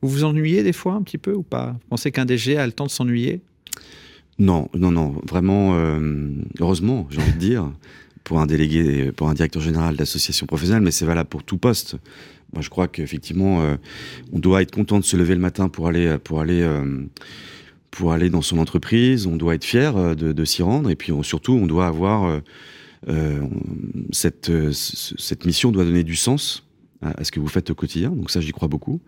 Vous 0.01 0.09
vous 0.09 0.23
ennuyez 0.23 0.63
des 0.63 0.73
fois 0.73 0.93
un 0.93 1.01
petit 1.01 1.17
peu 1.17 1.33
ou 1.33 1.43
pas? 1.43 1.71
Vous 1.73 1.87
pensez 1.89 2.11
qu'un 2.11 2.25
DG 2.25 2.57
a 2.57 2.65
le 2.65 2.71
temps 2.71 2.85
de 2.85 2.91
s'ennuyer? 2.91 3.41
Non, 4.39 4.69
non, 4.73 4.91
non. 4.91 5.15
Vraiment, 5.27 5.75
euh, 5.75 6.31
heureusement, 6.59 7.07
j'ai 7.09 7.21
envie 7.21 7.33
de 7.33 7.37
dire, 7.37 7.69
pour 8.23 8.39
un 8.39 8.45
délégué, 8.45 9.11
pour 9.11 9.27
un 9.29 9.33
directeur 9.33 9.61
général 9.61 9.97
d'association 9.97 10.45
professionnelle, 10.45 10.81
mais 10.81 10.91
c'est 10.91 11.05
valable 11.05 11.29
pour 11.29 11.43
tout 11.43 11.57
poste. 11.57 11.97
Moi, 12.53 12.61
je 12.61 12.69
crois 12.69 12.87
qu'effectivement, 12.87 13.61
euh, 13.61 13.75
on 14.31 14.39
doit 14.39 14.61
être 14.61 14.71
content 14.71 14.99
de 14.99 15.03
se 15.03 15.17
lever 15.17 15.35
le 15.35 15.41
matin 15.41 15.67
pour 15.67 15.87
aller, 15.87 16.17
pour 16.23 16.39
aller, 16.39 16.61
euh, 16.61 17.03
pour 17.91 18.13
aller 18.13 18.29
dans 18.29 18.41
son 18.41 18.57
entreprise. 18.59 19.27
On 19.27 19.35
doit 19.35 19.55
être 19.55 19.65
fier 19.65 20.15
de, 20.15 20.31
de 20.31 20.45
s'y 20.45 20.63
rendre, 20.63 20.89
et 20.89 20.95
puis 20.95 21.11
surtout, 21.21 21.53
on 21.53 21.67
doit 21.67 21.87
avoir 21.87 22.41
cette 24.11 25.45
mission 25.45 25.71
doit 25.71 25.85
donner 25.85 26.03
du 26.03 26.15
sens 26.15 26.68
à, 27.01 27.23
ce 27.23 27.31
que 27.31 27.39
vous 27.39 27.47
faites 27.47 27.69
au 27.69 27.75
quotidien. 27.75 28.09
Donc 28.11 28.31
ça, 28.31 28.41
j'y 28.41 28.51
crois 28.51 28.67
beaucoup. 28.67 29.01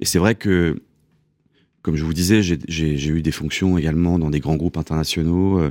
Et 0.00 0.04
c'est 0.04 0.18
vrai 0.18 0.34
que, 0.34 0.82
comme 1.82 1.96
je 1.96 2.04
vous 2.04 2.14
disais, 2.14 2.42
j'ai 2.42 3.08
eu 3.08 3.22
des 3.22 3.32
fonctions 3.32 3.78
également 3.78 4.18
dans 4.18 4.30
des 4.30 4.40
grands 4.40 4.56
groupes 4.56 4.76
internationaux. 4.76 5.58
Euh, 5.58 5.70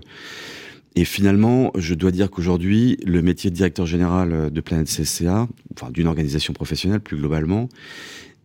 et 0.95 1.03
finalement, 1.03 1.71
je 1.75 1.94
dois 1.94 2.12
dire 2.12 2.31
qu'aujourd'hui, 2.31 2.97
le 3.06 3.21
métier 3.21 3.50
de 3.50 3.56
directeur 3.56 3.85
général 3.85 4.50
de 4.51 4.62
Planète 4.62 4.88
CSCA, 4.88 5.47
enfin 5.73 5.91
d'une 5.91 6.07
organisation 6.07 6.53
professionnelle 6.53 7.01
plus 7.01 7.17
globalement, 7.17 7.68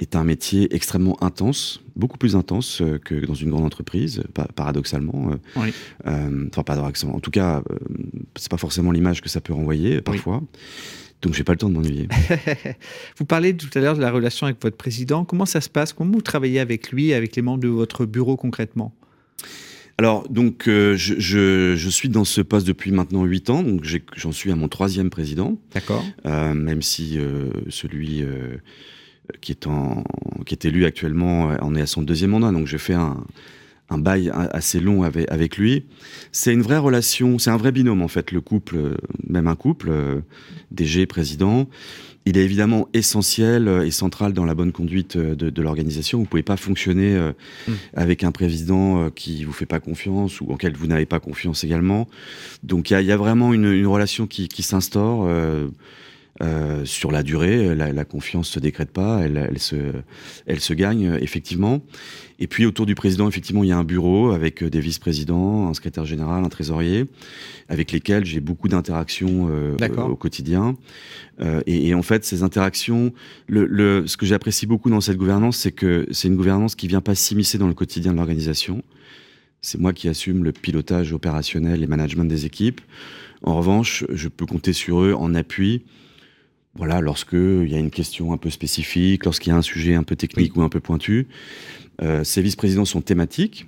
est 0.01 0.17
un 0.17 0.25
métier 0.25 0.75
extrêmement 0.75 1.23
intense, 1.23 1.83
beaucoup 1.95 2.17
plus 2.17 2.35
intense 2.35 2.81
euh, 2.81 2.99
que 2.99 3.27
dans 3.27 3.35
une 3.35 3.51
grande 3.51 3.67
entreprise, 3.67 4.25
paradoxalement. 4.57 5.31
Euh, 5.31 5.37
oui. 5.57 5.73
enfin, 6.49 6.63
paradoxalement. 6.63 7.17
En 7.17 7.21
tout 7.21 7.31
cas, 7.31 7.63
c'est 8.35 8.51
pas 8.51 8.57
forcément 8.57 8.91
l'image 8.91 9.21
que 9.21 9.29
ça 9.29 9.43
peut 9.43 9.53
renvoyer 9.53 10.01
parfois. 10.01 10.43
Donc 11.23 11.35
j'ai 11.35 11.45
pas 11.45 11.53
le 11.53 11.59
temps 11.59 11.69
de 11.69 11.75
m'ennuyer. 11.75 12.09
vous 13.19 13.25
parlez 13.27 13.55
tout 13.55 13.69
à 13.75 13.81
l'heure 13.81 13.95
de 13.95 14.01
la 14.01 14.11
relation 14.11 14.47
avec 14.47 14.63
votre 14.63 14.77
président. 14.77 15.25
Comment 15.25 15.47
ça 15.47 15.61
se 15.61 15.69
passe? 15.69 15.93
Comment 15.93 16.13
vous 16.13 16.23
travaillez 16.23 16.61
avec 16.61 16.93
lui, 16.93 17.13
avec 17.13 17.37
les 17.37 17.43
membres 17.43 17.61
de 17.61 17.69
votre 17.69 18.07
bureau 18.07 18.37
concrètement? 18.37 18.95
Alors, 19.99 20.27
donc, 20.31 20.67
euh, 20.67 20.97
je, 20.97 21.17
je, 21.19 21.75
je, 21.77 21.89
suis 21.91 22.09
dans 22.09 22.25
ce 22.25 22.41
poste 22.41 22.67
depuis 22.67 22.91
maintenant 22.91 23.25
8 23.25 23.51
ans, 23.51 23.63
donc 23.63 23.85
j'en 24.17 24.33
suis 24.33 24.51
à 24.51 24.57
mon 24.57 24.67
troisième 24.67 25.11
président. 25.11 25.59
D'accord. 25.75 26.03
Euh, 26.25 26.55
même 26.55 26.81
si 26.81 27.19
euh, 27.19 27.51
celui 27.69 28.25
qui, 29.43 29.53
est 29.53 29.67
en, 29.67 30.05
qui 30.47 30.55
est 30.55 30.65
élu 30.65 30.87
actuellement 30.87 31.49
en 31.61 31.75
est 31.75 31.83
à 31.83 31.87
son 31.87 32.01
deuxième 32.01 32.31
mandat, 32.31 32.51
donc 32.51 32.67
j'ai 32.67 32.79
fait 32.79 32.95
un, 32.95 33.23
un 33.91 33.99
bail 33.99 34.31
assez 34.53 34.81
long 34.81 35.03
avec, 35.03 35.31
avec 35.31 35.57
lui. 35.59 35.85
C'est 36.33 36.53
une 36.53 36.63
vraie 36.63 36.79
relation, 36.79 37.39
c'est 37.39 37.51
un 37.51 37.57
vrai 37.57 37.73
binôme 37.73 38.03
en 38.03 38.09
fait, 38.09 38.31
le 38.33 38.41
couple, 38.41 38.77
euh, 38.77 38.95
même 39.27 39.49
un 39.49 39.57
couple, 39.57 39.89
euh, 39.91 40.21
DG, 40.71 41.07
président. 41.07 41.69
Il 42.27 42.37
est 42.37 42.45
évidemment 42.45 42.87
essentiel 42.93 43.67
euh, 43.67 43.85
et 43.85 43.91
central 43.91 44.33
dans 44.33 44.45
la 44.45 44.55
bonne 44.55 44.73
conduite 44.73 45.17
de, 45.17 45.51
de 45.51 45.63
l'organisation. 45.63 46.21
Vous 46.21 46.27
pouvez 46.27 46.43
pas 46.43 46.57
fonctionner 46.57 47.19
mmh. 47.19 47.73
avec 47.95 48.23
un 48.23 48.31
président 48.31 49.11
qui 49.11 49.45
vous 49.45 49.53
fait 49.53 49.67
pas 49.67 49.81
confiance 49.81 50.41
ou 50.41 50.47
auquel 50.47 50.75
vous 50.77 50.87
n'avez 50.87 51.07
pas 51.07 51.19
confiance 51.19 51.65
également. 51.65 52.09
Donc 52.63 52.91
il 52.91 52.93
y 52.95 52.97
a, 52.97 53.03
y 53.03 53.13
a, 53.13 53.17
vraiment 53.17 53.53
une, 53.53 53.73
une 53.73 53.87
relation 53.87 54.27
qui, 54.27 54.49
qui 54.49 54.63
s'instaure. 54.63 55.25
Euh, 55.27 55.69
sur 56.85 57.11
la 57.11 57.23
durée, 57.23 57.75
la, 57.75 57.93
la, 57.93 58.05
confiance 58.05 58.49
se 58.49 58.61
décrète 58.61 58.91
pas, 58.91 59.21
elle, 59.21 59.37
elle, 59.37 59.59
se, 59.59 59.77
elle 60.47 60.61
se 60.61 60.73
gagne 60.73 61.19
effectivement. 61.21 61.83
Et 62.43 62.47
puis 62.47 62.65
autour 62.65 62.87
du 62.87 62.95
président, 62.95 63.29
effectivement, 63.29 63.63
il 63.63 63.69
y 63.69 63.73
a 63.73 63.77
un 63.77 63.85
bureau 63.85 64.31
avec 64.31 64.65
des 64.65 64.81
vice-présidents, 64.81 65.69
un 65.69 65.75
secrétaire 65.75 66.07
général, 66.07 66.43
un 66.43 66.49
trésorier, 66.49 67.05
avec 67.69 67.93
lesquels 67.93 68.25
j'ai 68.25 68.41
beaucoup 68.41 68.69
d'interactions 68.69 69.49
euh, 69.51 69.77
au 70.09 70.17
quotidien. 70.17 70.77
Euh, 71.41 71.61
et, 71.67 71.89
et, 71.89 71.95
en 71.95 72.03
fait, 72.03 72.25
ces 72.25 72.43
interactions, 72.43 73.13
le, 73.47 73.67
le, 73.67 74.07
ce 74.07 74.17
que 74.17 74.25
j'apprécie 74.25 74.67
beaucoup 74.67 74.89
dans 74.89 75.03
cette 75.03 75.19
gouvernance, 75.19 75.59
c'est 75.59 75.73
que 75.73 76.07
c'est 76.11 76.29
une 76.29 76.37
gouvernance 76.37 76.75
qui 76.75 76.89
vient 76.89 77.03
pas 77.03 77.15
s'immiscer 77.15 77.59
dans 77.59 77.69
le 77.69 77.75
quotidien 77.75 78.13
de 78.13 78.17
l'organisation. 78.17 78.83
C'est 79.61 79.79
moi 79.79 79.93
qui 79.93 80.09
assume 80.09 80.43
le 80.43 80.53
pilotage 80.53 81.13
opérationnel 81.13 81.83
et 81.83 81.87
management 81.87 82.25
des 82.25 82.47
équipes. 82.47 82.81
En 83.43 83.55
revanche, 83.57 84.05
je 84.09 84.29
peux 84.29 84.47
compter 84.47 84.73
sur 84.73 85.03
eux 85.03 85.13
en 85.13 85.35
appui 85.35 85.85
voilà, 86.75 87.01
lorsqu'il 87.01 87.69
y 87.69 87.75
a 87.75 87.79
une 87.79 87.91
question 87.91 88.33
un 88.33 88.37
peu 88.37 88.51
spécifique, 88.51 89.25
lorsqu'il 89.25 89.51
y 89.51 89.53
a 89.53 89.57
un 89.57 89.63
sujet 89.63 89.95
un 89.95 90.03
peu 90.03 90.17
technique 90.17 90.57
ou 90.57 90.63
un 90.63 90.69
peu 90.69 90.81
pointu. 90.81 91.29
Euh, 92.03 92.25
ces 92.25 92.43
vice-présidents 92.43 92.85
sont 92.85 93.01
thématiques. 93.01 93.67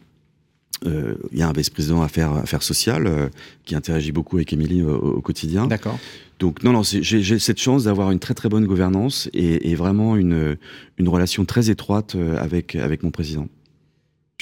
il 0.84 1.38
y 1.38 1.42
a 1.42 1.48
un 1.48 1.52
vice-président 1.52 2.02
affaires, 2.02 2.32
affaires 2.32 2.62
sociales 2.62 3.30
qui 3.64 3.74
interagit 3.74 4.12
beaucoup 4.12 4.36
avec 4.36 4.52
Émilie 4.52 4.82
au, 4.82 5.20
quotidien. 5.20 5.66
D'accord. 5.66 5.98
Donc 6.38 6.64
non, 6.64 6.72
non, 6.72 6.82
j'ai 6.82 7.38
cette 7.38 7.60
chance 7.60 7.84
d'avoir 7.84 8.10
une 8.10 8.18
très 8.18 8.34
très 8.34 8.48
bonne 8.48 8.66
gouvernance 8.66 9.28
et, 9.32 9.70
et, 9.70 9.74
vraiment 9.76 10.16
une, 10.16 10.56
une 10.98 11.08
relation 11.08 11.44
très 11.44 11.70
étroite 11.70 12.16
avec, 12.38 12.74
avec 12.74 13.04
mon 13.04 13.12
président. 13.12 13.48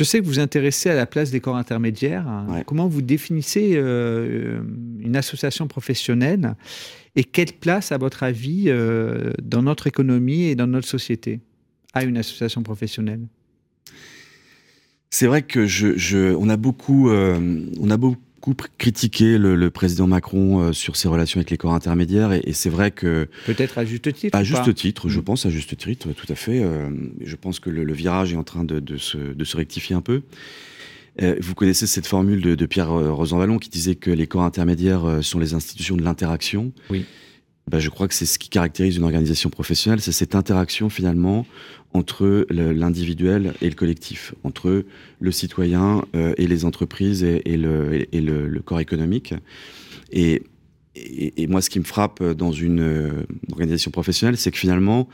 Je 0.00 0.04
sais 0.04 0.20
que 0.20 0.24
vous 0.24 0.30
vous 0.30 0.38
intéressez 0.38 0.88
à 0.88 0.94
la 0.94 1.04
place 1.04 1.30
des 1.30 1.40
corps 1.40 1.58
intermédiaires. 1.58 2.24
Comment 2.64 2.88
vous 2.88 3.02
définissez 3.02 3.72
euh, 3.74 4.62
une 4.98 5.14
association 5.14 5.68
professionnelle 5.68 6.54
et 7.16 7.24
quelle 7.24 7.52
place, 7.52 7.92
à 7.92 7.98
votre 7.98 8.22
avis, 8.22 8.68
euh, 8.68 9.30
dans 9.42 9.60
notre 9.60 9.88
économie 9.88 10.44
et 10.44 10.54
dans 10.54 10.66
notre 10.66 10.88
société 10.88 11.40
a 11.92 12.04
une 12.04 12.16
association 12.16 12.62
professionnelle? 12.62 13.20
C'est 15.10 15.26
vrai 15.26 15.42
que 15.42 15.66
je, 15.66 16.34
on 16.34 16.48
a 16.48 16.56
beaucoup, 16.56 17.10
euh, 17.10 17.60
on 17.78 17.90
a 17.90 17.98
beaucoup 17.98 18.16
beaucoup 18.40 18.68
critiqué 18.78 19.38
le, 19.38 19.70
président 19.70 20.06
Macron 20.06 20.60
euh, 20.60 20.72
sur 20.72 20.96
ses 20.96 21.08
relations 21.08 21.38
avec 21.38 21.50
les 21.50 21.56
corps 21.56 21.74
intermédiaires 21.74 22.32
et, 22.32 22.52
c'est 22.52 22.70
vrai 22.70 22.90
que 22.90 23.28
peut-être 23.46 23.78
à 23.78 23.84
juste 23.84 24.12
titre. 24.12 24.36
À 24.36 24.44
juste 24.44 24.74
titre, 24.74 25.08
je 25.08 25.20
mm. 25.20 25.24
pense 25.24 25.46
à 25.46 25.50
juste 25.50 25.76
titre, 25.76 26.08
tout 26.12 26.32
à 26.32 26.34
fait. 26.34 26.62
Euh, 26.62 26.90
je 27.22 27.36
pense 27.36 27.60
que 27.60 27.70
le, 27.70 27.92
virage 27.92 28.32
est 28.32 28.36
en 28.36 28.44
train 28.44 28.64
de, 28.64 28.96
se, 28.96 29.56
rectifier 29.56 29.94
un 29.94 30.00
peu. 30.00 30.22
Euh, 31.22 31.36
vous 31.40 31.54
connaissez 31.54 31.86
cette 31.86 32.06
formule 32.06 32.40
de, 32.40 32.66
Pierre 32.66 32.90
Rosanvallon 32.90 33.58
qui 33.58 33.68
disait 33.68 33.94
que 33.94 34.10
les 34.10 34.26
corps 34.26 34.44
intermédiaires 34.44 35.18
sont 35.22 35.38
les 35.38 35.54
institutions 35.54 35.96
de 35.96 36.02
l'interaction. 36.02 36.72
Oui. 36.88 37.04
Bah, 37.70 37.78
je 37.78 37.88
crois 37.88 38.08
que 38.08 38.14
c'est 38.14 38.26
ce 38.26 38.40
qui 38.40 38.48
caractérise 38.48 38.96
une 38.96 39.04
organisation 39.04 39.48
professionnelle, 39.48 40.00
c'est 40.00 40.10
cette 40.10 40.34
interaction 40.34 40.90
finalement 40.90 41.46
entre 41.92 42.44
l'individuel 42.50 43.54
et 43.62 43.68
le 43.68 43.76
collectif, 43.76 44.34
entre 44.42 44.84
le 45.20 45.32
citoyen 45.32 46.04
euh, 46.16 46.34
et 46.36 46.48
les 46.48 46.64
entreprises 46.64 47.22
et, 47.22 47.56
le, 47.56 48.60
corps 48.64 48.80
économique. 48.80 49.34
Et, 50.10 50.42
et, 50.96 51.46
moi, 51.46 51.62
ce 51.62 51.70
qui 51.70 51.78
me 51.78 51.84
frappe 51.84 52.24
dans 52.24 52.50
une 52.50 52.80
euh, 52.80 53.22
organisation 53.52 53.92
professionnelle, 53.92 54.36
c'est 54.36 54.50
que 54.50 54.58
finalement, 54.58 55.08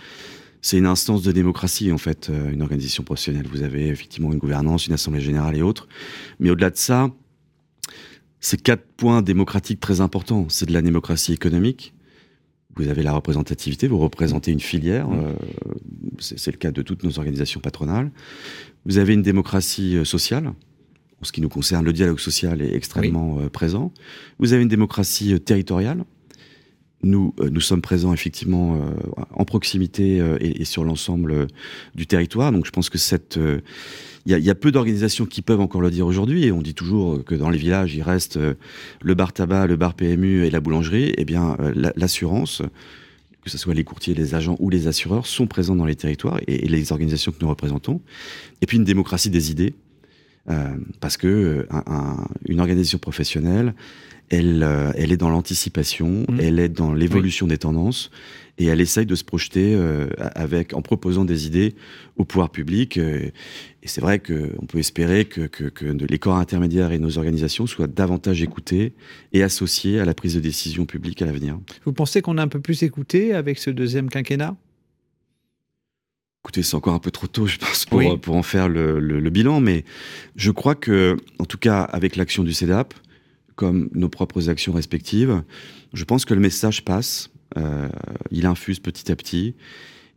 c'est 0.63 0.79
une 0.79 0.87
instance 0.87 1.23
de 1.23 1.33
démocratie, 1.33 1.93
en 1.93 1.99
fait, 1.99 2.31
euh, 2.31 2.53
une 2.53 2.63
organisation 2.63 3.03
professionnelle. 3.03 3.47
Vous 3.51 3.65
avez 3.65 3.89
effectivement 3.89 4.33
une 4.33 4.39
gouvernance, 4.39 4.87
une 4.87 4.95
assemblée 4.95 5.21
générale 5.21 5.57
et 5.57 5.63
autres. 5.63 5.89
Mais 6.41 6.49
au-delà 6.49 6.71
de 6.71 6.77
ça, 6.77 7.11
c'est 8.41 8.63
quatre 8.63 8.87
points 8.97 9.21
démocratiques 9.21 9.81
très 9.81 10.01
importants. 10.01 10.47
C'est 10.49 10.67
de 10.67 10.73
la 10.73 10.81
démocratie 10.81 11.35
économique, 11.35 11.93
vous 12.77 12.89
avez 12.89 13.03
la 13.03 13.13
représentativité, 13.13 13.89
vous 13.89 13.99
représentez 13.99 14.53
une 14.53 14.61
filière, 14.61 15.09
euh, 15.11 15.35
c'est 16.19 16.51
le 16.51 16.59
cas 16.59 16.71
de 16.71 16.83
toutes 16.83 17.05
nos 17.05 17.19
organisations 17.19 17.61
patronales. 17.61 18.11
Vous 18.85 18.99
avez 18.99 19.15
une 19.15 19.23
démocratie 19.23 19.97
euh, 19.97 20.05
sociale, 20.05 20.53
en 21.21 21.25
ce 21.25 21.33
qui 21.33 21.41
nous 21.41 21.49
concerne, 21.49 21.85
le 21.85 21.95
dialogue 21.95 22.21
social 22.21 22.61
est 22.61 22.75
extrêmement 22.75 23.41
euh, 23.41 23.49
présent. 23.49 23.93
Vous 24.39 24.53
avez 24.53 24.63
une 24.63 24.69
démocratie 24.69 25.41
territoriale. 25.41 26.05
Nous, 27.03 27.35
nous 27.39 27.61
sommes 27.61 27.83
présents 27.83 28.13
effectivement 28.13 28.81
en 29.31 29.45
proximité 29.45 30.17
et, 30.41 30.63
et, 30.63 30.65
sur 30.65 30.83
l'ensemble 30.83 31.47
du 31.95 32.07
territoire. 32.07 32.53
Donc 32.53 32.67
je 32.67 32.71
pense 32.71 32.91
que 32.91 32.99
cette 32.99 33.39
il 34.27 34.37
y, 34.37 34.51
a 34.51 34.55
peu 34.57 34.73
d'organisations 34.73 35.25
qui 35.25 35.41
peuvent 35.41 35.61
encore 35.61 35.81
le 35.81 35.91
dire 35.91 36.05
aujourd'hui, 36.05 36.51
on 36.51 36.61
dit 36.61 36.75
toujours 36.75 37.25
que 37.25 37.37
dans 37.37 37.49
les 37.49 37.59
villages, 37.59 37.95
il 37.95 38.03
reste 38.03 38.39
euh, 38.39 38.55
le 39.01 39.15
bar 39.15 39.33
tabac, 39.33 39.69
le 39.69 39.77
bar 39.77 39.95
PMU 39.95 40.45
et 40.45 40.51
la 40.51 40.59
boulangerie. 40.59 41.15
Eh 41.17 41.25
bien, 41.25 41.57
euh, 41.61 41.93
l'assurance, 41.95 42.61
que 43.45 43.51
ce 43.51 43.57
soit 43.57 43.73
les 43.73 43.85
courtiers, 43.85 44.15
les 44.15 44.35
agents 44.35 44.57
ou 44.59 44.69
les 44.69 44.89
assureurs, 44.89 45.29
sont 45.29 45.47
présents 45.47 45.77
dans 45.77 45.85
les 45.85 45.95
territoires 45.95 46.41
et, 46.49 46.67
les 46.67 46.91
organisations 46.91 47.31
que 47.31 47.37
nous 47.41 47.49
représentons. 47.49 48.01
Et 48.63 48.67
puis 48.67 48.79
une 48.79 48.85
démocratie 48.85 49.31
des 49.31 49.53
idées, 49.53 49.75
euh, 49.75 49.86
parce 51.01 51.17
que 51.17 51.67
une 52.47 52.61
organisation 52.61 52.99
professionnelle, 52.99 53.75
elle, 54.29 54.67
elle 54.97 55.13
est 55.13 55.17
dans 55.17 55.31
l'anticipation, 55.31 56.25
mmh. 56.29 56.41
elle 56.41 56.59
est 56.59 56.69
dans 56.69 56.93
l'évolution 56.93 57.47
des 57.47 57.59
tendances 57.59 58.11
et 58.59 58.67
elle 58.67 58.81
essaye 58.81 59.07
de 59.07 59.15
se 59.15 59.25
projeter 59.25 59.75
euh, 59.75 60.07
avec, 60.35 60.75
en 60.75 60.83
proposant 60.83 61.25
des 61.25 61.47
idées 61.47 61.75
au 62.17 62.25
pouvoir 62.25 62.51
public. 62.51 62.97
Euh, 62.97 63.31
et 63.83 63.89
c'est 63.89 64.01
vrai 64.01 64.19
qu'on 64.19 64.67
peut 64.67 64.79
espérer 64.79 65.27
que, 65.27 65.43
que, 65.43 65.85
les 65.85 66.19
corps 66.19 66.37
intermédiaires 66.37 66.93
et 66.93 66.99
nos 66.99 67.19
organisations 67.19 67.67
soient 67.67 67.87
davantage 67.87 68.43
écoutés 68.43 68.95
et 69.33 69.43
associés 69.43 70.01
à 70.01 70.05
la 70.05 70.15
prise 70.15 70.35
de 70.35 70.41
décision 70.41 70.87
publique 70.87 71.23
à 71.23 71.27
l'avenir. 71.27 71.59
Vous 71.85 71.93
pensez 71.93 72.23
qu'on 72.23 72.39
a 72.39 72.43
un 72.43 72.49
peu 72.49 72.61
plus 72.61 72.83
écouté 72.83 73.35
avec 73.35 73.59
ce 73.59 73.71
deuxième 73.71 74.09
quinquennat? 74.09 74.57
Écoutez, 76.47 76.63
c'est 76.63 76.77
encore 76.77 76.95
un 76.95 77.01
peu 77.01 77.11
trop 77.11 77.27
tôt, 77.27 77.47
je 77.49 77.59
pense, 77.59 77.87
pour, 77.87 78.21
pour 78.21 78.37
en 78.37 78.45
faire 78.45 78.69
le, 78.69 79.01
le, 79.01 79.31
bilan, 79.31 79.61
mais 79.61 79.85
je 80.37 80.53
crois 80.53 80.77
que, 80.77 81.17
en 81.41 81.45
tout 81.45 81.59
cas, 81.59 81.83
avec 81.83 82.15
l'action 82.15 82.45
du 82.45 82.53
CEDAP, 82.53 82.95
comme 83.57 83.89
nos 83.93 84.09
propres 84.09 84.49
actions 84.49 84.73
respectives, 84.73 85.43
je 85.93 86.05
pense 86.05 86.25
que 86.25 86.35
le 86.35 86.41
message 86.41 86.85
passe 86.85 87.31
euh, 87.57 87.89
il 88.31 88.47
infuse 88.47 88.81
petit 88.81 89.11
à 89.11 89.17
petit. 89.17 89.55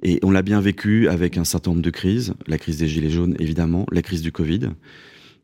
Et 0.02 0.20
on 0.24 0.32
l'a 0.32 0.42
bien 0.42 0.62
vécu 0.62 1.10
avec 1.10 1.38
un 1.38 1.44
certain 1.44 1.72
nombre 1.72 1.82
de 1.82 1.90
crises. 1.90 2.34
La 2.48 2.58
crise 2.58 2.78
des 2.78 2.88
Gilets 2.88 3.10
jaunes, 3.10 3.36
évidemment, 3.40 3.86
la 3.92 4.02
crise 4.02 4.22
du 4.22 4.32
Covid, 4.32 4.70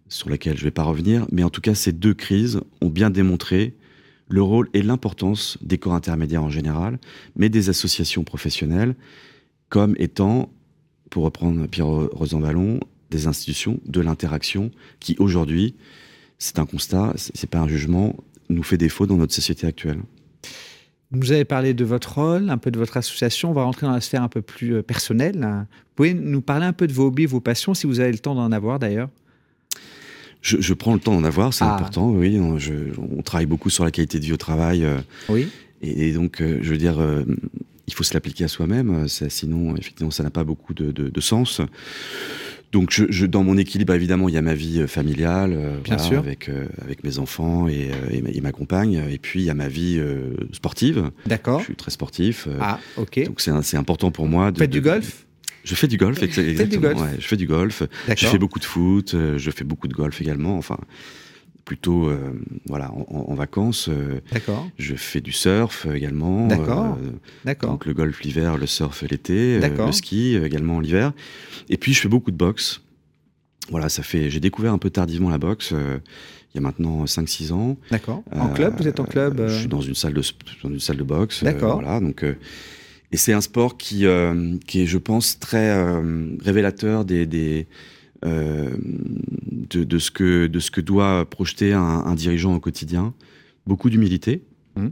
sur 0.08 0.30
laquelle 0.30 0.56
je 0.56 0.62
ne 0.62 0.66
vais 0.66 0.72
pas 0.72 0.84
revenir. 0.84 1.26
Mais 1.32 1.44
en 1.44 1.50
tout 1.50 1.62
cas, 1.62 1.76
ces 1.76 1.92
deux 1.92 2.14
crises 2.14 2.62
ont 2.82 2.90
bien 2.90 3.10
démontré 3.10 3.76
le 4.28 4.42
rôle 4.42 4.70
et 4.74 4.82
l'importance 4.82 5.58
des 5.62 5.78
corps 5.78 5.94
intermédiaires 5.94 6.44
en 6.44 6.50
général, 6.50 7.00
mais 7.36 7.50
des 7.50 7.70
associations 7.70 8.24
professionnelles, 8.24 8.96
comme 9.70 9.96
étant, 10.00 10.52
pour 11.16 11.24
reprendre 11.24 11.66
Pierre 11.68 11.88
Rosanvallon, 11.88 12.82
des 13.10 13.26
institutions 13.26 13.80
de 13.86 14.02
l'interaction 14.02 14.70
qui, 15.00 15.16
aujourd'hui, 15.18 15.76
c'est 16.40 16.60
un 16.60 16.66
constat, 16.66 17.14
c'est 17.16 17.50
pas 17.50 17.60
un 17.60 17.70
jugement, 17.70 18.18
nous 18.50 18.64
fait 18.64 18.76
défaut 18.76 19.08
dans 19.08 19.16
notre 19.16 19.34
société 19.34 19.66
actuelle. 19.66 20.00
Vous 21.12 21.32
avez 21.32 21.46
parlé 21.46 21.74
de 21.74 21.86
votre 21.86 22.16
rôle, 22.16 22.50
un 22.50 22.58
peu 22.58 22.70
de 22.70 22.78
votre 22.78 22.98
association. 22.98 23.52
On 23.52 23.54
va 23.54 23.64
rentrer 23.64 23.88
dans 23.88 23.94
la 23.94 24.02
sphère 24.02 24.24
un 24.24 24.28
peu 24.28 24.42
plus 24.42 24.76
euh, 24.76 24.82
personnelle. 24.84 25.40
Vous 25.40 25.96
pouvez 25.96 26.14
nous 26.14 26.42
parler 26.42 26.66
un 26.66 26.74
peu 26.74 26.86
de 26.86 26.92
vos 26.92 27.08
hobbies, 27.08 27.28
vos 27.28 27.40
passions, 27.40 27.74
si 27.74 27.88
vous 27.88 28.02
avez 28.02 28.12
le 28.12 28.20
temps 28.20 28.36
d'en 28.36 28.52
avoir 28.52 28.78
d'ailleurs? 28.80 29.08
Je, 30.42 30.74
prends 30.74 30.96
le 30.96 31.00
temps 31.00 31.14
d'en 31.14 31.24
avoir, 31.24 31.54
c'est 31.54 31.64
ah. 31.64 31.76
important, 31.76 32.12
oui. 32.12 32.38
On, 32.42 32.58
on, 33.18 33.22
travaille 33.22 33.46
beaucoup 33.46 33.70
sur 33.70 33.86
la 33.86 33.92
qualité 33.92 34.20
de 34.20 34.26
vie 34.26 34.34
au 34.34 34.38
travail. 34.38 34.84
Euh, 34.84 34.98
oui. 35.30 35.48
Et, 35.82 36.12
donc, 36.12 36.42
euh, 36.42 36.60
je 36.62 36.72
veux 36.72 36.78
dire, 36.78 37.00
il 37.88 37.94
faut 37.94 38.04
se 38.04 38.14
l'appliquer 38.14 38.46
à 38.46 38.48
soi-même. 38.48 39.08
Sinon, 39.08 39.76
effectivement, 39.76 40.12
ça 40.12 40.24
n'a 40.24 40.30
pas 40.30 40.44
beaucoup 40.44 40.74
de, 40.74 40.92
de 40.92 41.22
sens. 41.22 41.62
Donc, 42.76 42.92
je, 42.92 43.26
dans 43.26 43.42
mon 43.42 43.58
équilibre, 43.58 43.94
évidemment, 43.94 44.28
il 44.28 44.36
y 44.36 44.38
a 44.38 44.42
ma 44.42 44.54
vie 44.54 44.82
euh, 44.82 44.88
familiale, 44.88 45.54
euh, 45.56 45.80
Bien 45.82 45.98
sûr. 45.98 46.20
Avec, 46.20 46.50
euh, 46.50 46.66
avec 46.82 47.06
mes 47.06 47.20
enfants 47.20 47.70
et, 47.70 47.90
et, 48.12 48.42
ma, 48.42 48.52
compagne. 48.52 49.02
Et 49.10 49.18
puis, 49.18 49.40
il 49.40 49.46
y 49.46 49.50
a 49.50 49.54
ma 49.54 49.70
vie 49.70 49.98
sportive. 50.52 51.10
D'accord. 51.26 51.60
Je 51.60 51.66
suis 51.66 51.76
très 51.78 51.92
sportif. 51.92 52.50
ah, 52.60 52.80
ok. 52.98 53.24
Donc, 53.24 53.40
c'est 53.40 53.78
important 53.78 54.12
pour 54.12 54.28
moi. 54.28 54.52
De, 54.52 54.60
faites 54.60 54.72
du 54.72 54.82
golf? 54.82 55.26
Je 55.64 55.74
fais 55.74 55.88
du 55.88 55.96
golf, 55.96 56.22
exactement. 56.24 56.68
Du 56.68 56.80
golf. 56.80 57.02
Ouais, 57.02 57.16
je 57.18 57.26
fais 57.26 57.38
du 57.38 57.48
golf. 57.48 57.84
Je 58.10 58.28
fais 58.28 58.38
beaucoup 58.38 58.60
de 58.60 58.66
foot. 58.66 59.16
Je 59.38 59.52
fais 59.52 59.64
beaucoup 59.64 59.88
de 59.88 59.94
golf 59.94 60.20
également. 60.20 60.58
Enfin, 60.58 60.78
plutôt 61.66 62.08
euh, 62.08 62.32
voilà 62.68 62.92
en, 62.94 63.34
vacances. 63.34 63.90
Euh, 63.90 64.22
D'accord. 64.32 64.70
Je 64.78 64.96
fais 64.96 65.20
du 65.20 65.32
surf 65.32 65.88
également. 65.94 66.48
D'accord. 66.48 66.98
Euh, 67.02 67.12
D'accord. 67.44 67.72
Donc 67.72 67.86
le 67.86 67.94
golf 67.94 68.22
l'hiver, 68.22 68.58
le 68.58 68.68
surf 68.68 69.04
l'été, 69.10 69.60
le 69.60 69.92
ski 69.92 70.36
également 70.36 70.80
l'hiver. 70.80 71.12
Et 71.68 71.78
puis 71.78 71.94
je 71.94 72.02
fais 72.02 72.08
beaucoup 72.08 72.32
de 72.32 72.38
boxe. 72.38 72.82
Voilà, 73.72 73.90
ça 73.90 74.04
fait. 74.04 74.30
J'ai 74.30 74.40
découvert 74.40 74.72
un 74.72 74.78
peu 74.78 74.92
tardivement 74.92 75.32
la 75.32 75.40
boxe. 75.40 75.72
il 75.72 76.56
y 76.56 76.58
a 76.60 76.62
maintenant 76.62 77.04
5-6 77.06 77.52
ans. 77.52 77.78
D'accord. 77.90 78.24
En 78.32 78.50
club, 78.50 78.76
vous 78.78 78.88
êtes 78.88 79.00
en 79.00 79.06
club 79.06 79.44
Je 79.48 79.60
suis 79.60 79.68
dans 79.68 79.82
une 79.82 79.96
salle 79.96 80.14
de 80.14 80.22
dans 80.64 80.70
une 80.70 80.80
salle 80.80 80.98
de 80.98 81.04
boxe. 81.04 81.44
D'accord. 81.44 81.82
voilà, 81.82 82.00
donc 82.00 82.24
et 83.12 83.18
c'est 83.18 83.34
un 83.34 83.42
sport 83.42 83.78
qui 83.78 84.06
qui 84.68 84.82
est, 84.82 84.86
je 84.86 84.98
pense, 85.00 85.40
très 85.40 85.76
révélateur 86.44 87.06
des, 87.06 87.26
des 87.26 87.66
euh, 88.24 88.76
de, 88.80 90.00
ce 90.00 90.10
que, 90.10 90.48
de 90.48 90.60
ce 90.60 90.72
que 90.72 90.82
doit 90.82 91.30
projeter 91.30 91.74
un, 91.74 92.16
dirigeant 92.16 92.56
au 92.56 92.60
quotidien. 92.60 93.14
Beaucoup 93.68 93.90
d'humilité. 93.90 94.44
Mmh. 94.76 94.88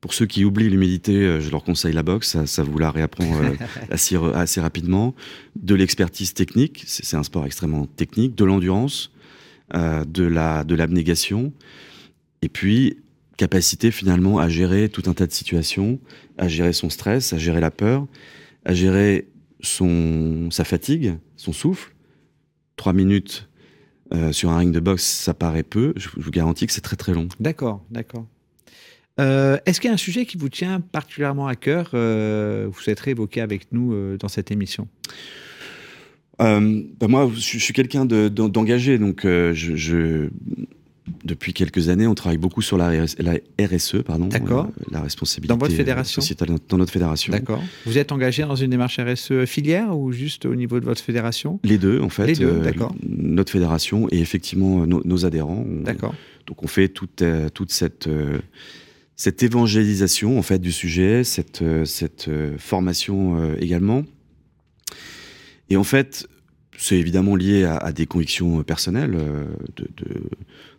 Pour 0.00 0.14
ceux 0.14 0.26
qui 0.26 0.44
oublient 0.44 0.70
l'humilité, 0.70 1.16
euh, 1.16 1.40
je 1.40 1.50
leur 1.50 1.62
conseille 1.62 1.92
la 1.92 2.02
boxe, 2.02 2.42
ça, 2.44 2.62
vous 2.62 2.78
la 2.78 2.90
réapprend 2.90 3.42
euh, 3.42 3.52
assez, 3.90 4.16
assez, 4.34 4.60
rapidement. 4.60 5.14
De 5.56 5.74
l'expertise 5.74 6.32
technique, 6.32 6.84
c'est 6.86 7.16
un 7.16 7.22
sport 7.22 7.44
extrêmement 7.44 7.86
technique, 7.86 8.34
de 8.34 8.44
l'endurance, 8.44 9.12
de 9.74 10.24
la 10.24 10.64
de 10.64 10.74
l'abnégation, 10.74 11.52
et 12.40 12.48
puis 12.48 12.98
capacité 13.36 13.90
finalement 13.90 14.38
à 14.38 14.48
gérer 14.48 14.88
tout 14.88 15.02
un 15.06 15.12
tas 15.12 15.26
de 15.26 15.32
situations, 15.32 16.00
à 16.38 16.48
gérer 16.48 16.72
son 16.72 16.88
stress, 16.88 17.34
à 17.34 17.38
gérer 17.38 17.60
la 17.60 17.70
peur, 17.70 18.06
à 18.64 18.72
gérer 18.72 19.28
son 19.60 20.50
sa 20.50 20.64
fatigue, 20.64 21.18
son 21.36 21.52
souffle, 21.52 21.92
trois 22.78 22.94
minutes 22.94 23.48
euh, 24.14 24.32
sur 24.32 24.48
un 24.48 24.56
ring 24.56 24.72
de 24.72 24.80
boxe, 24.80 25.04
ça 25.04 25.34
paraît 25.34 25.62
peu. 25.62 25.92
Je, 25.96 26.08
vous 26.16 26.30
garantis 26.30 26.66
que 26.66 26.72
c'est 26.72 26.80
très 26.80 26.96
très 26.96 27.12
long. 27.12 27.28
D'accord, 27.40 27.84
d'accord. 27.90 28.26
Euh, 29.20 29.58
est-ce 29.66 29.80
qu'il 29.80 29.88
y 29.88 29.90
a 29.90 29.94
un 29.94 29.98
sujet 29.98 30.24
qui 30.24 30.38
vous 30.38 30.48
tient 30.48 30.80
particulièrement 30.80 31.46
à 31.46 31.56
cœur, 31.56 31.90
euh, 31.92 32.68
vous 32.70 32.80
souhaiterez 32.80 33.10
évoquer 33.10 33.40
avec 33.40 33.72
nous 33.72 34.16
dans 34.16 34.28
cette 34.28 34.50
émission? 34.50 34.88
Euh, 36.40 36.82
bah, 36.98 37.08
Moi, 37.08 37.30
je, 37.34 37.58
suis 37.58 37.74
quelqu'un 37.74 38.06
d'engagé, 38.06 38.96
donc 38.98 39.22
je, 39.24 40.30
depuis 41.24 41.52
quelques 41.52 41.88
années, 41.88 42.06
on 42.06 42.14
travaille 42.14 42.38
beaucoup 42.38 42.62
sur 42.62 42.78
la, 42.78 42.90
RSE, 43.60 44.02
pardon. 44.04 44.26
D'accord. 44.26 44.68
la 44.90 45.00
responsabilité. 45.00 45.48
Dans 45.48 45.58
votre 45.58 45.74
fédération 45.74 46.22
Dans 46.68 46.78
notre 46.78 46.92
fédération. 46.92 47.32
D'accord. 47.32 47.62
Vous 47.86 47.98
êtes 47.98 48.12
engagé 48.12 48.42
dans 48.42 48.56
une 48.56 48.70
démarche 48.70 48.98
RSE 48.98 49.44
filière 49.46 49.96
ou 49.96 50.12
juste 50.12 50.46
au 50.46 50.54
niveau 50.54 50.80
de 50.80 50.84
votre 50.84 51.02
fédération? 51.02 51.60
Les 51.64 51.78
deux, 51.78 52.00
en 52.00 52.08
fait. 52.08 52.26
Les 52.26 52.34
deux, 52.34 52.60
d'accord. 52.60 52.94
Notre 53.06 53.52
fédération 53.52 54.08
et 54.10 54.20
effectivement 54.20 54.86
nos, 54.86 55.24
adhérents. 55.24 55.64
D'accord. 55.84 56.14
Donc 56.46 56.62
on 56.62 56.66
fait 56.66 56.88
toute, 56.88 57.22
toute 57.52 57.72
cette 57.72 58.08
cette 59.18 59.42
évangélisation 59.42 60.38
en 60.38 60.42
fait 60.42 60.60
du 60.60 60.70
sujet, 60.70 61.24
cette, 61.24 61.60
euh, 61.60 61.84
cette 61.84 62.28
euh, 62.28 62.56
formation 62.56 63.36
euh, 63.36 63.56
également. 63.60 64.04
Et 65.70 65.76
en 65.76 65.82
fait, 65.82 66.28
c'est 66.78 66.96
évidemment 66.96 67.36
lié 67.36 67.64
à, 67.64 67.92
des 67.92 68.06
convictions 68.06 68.62
personnelles 68.62 69.18
de, 69.76 69.88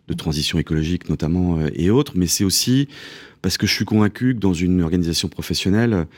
de, 0.08 0.14
transition 0.14 0.58
écologique 0.58 1.08
notamment 1.08 1.64
et 1.72 1.88
autres, 1.88 2.14
mais 2.16 2.26
c'est 2.26 2.42
aussi 2.42 2.88
parce 3.42 3.56
que 3.56 3.68
je 3.68 3.72
suis 3.72 3.84
convaincu 3.84 4.34
que 4.34 4.40
dans 4.40 4.52
une 4.52 4.82
organisation 4.82 5.28
professionnelle, 5.28 6.08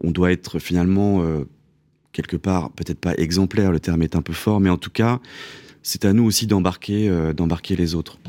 on 0.00 0.12
doit 0.12 0.30
être 0.30 0.60
finalement 0.60 1.24
quelque 2.12 2.36
part, 2.36 2.70
peut-être 2.70 3.00
pas 3.00 3.14
exemplaire, 3.16 3.72
le 3.72 3.80
terme 3.80 4.02
est 4.02 4.14
un 4.14 4.22
peu 4.22 4.32
fort, 4.32 4.60
mais 4.60 4.70
en 4.70 4.78
tout 4.78 4.90
cas, 4.90 5.18
c'est 5.82 6.04
à 6.04 6.12
nous 6.12 6.22
aussi 6.22 6.46
d'embarquer, 6.46 7.10
d'embarquer 7.34 7.74
les 7.74 7.96
autres. 7.96 8.20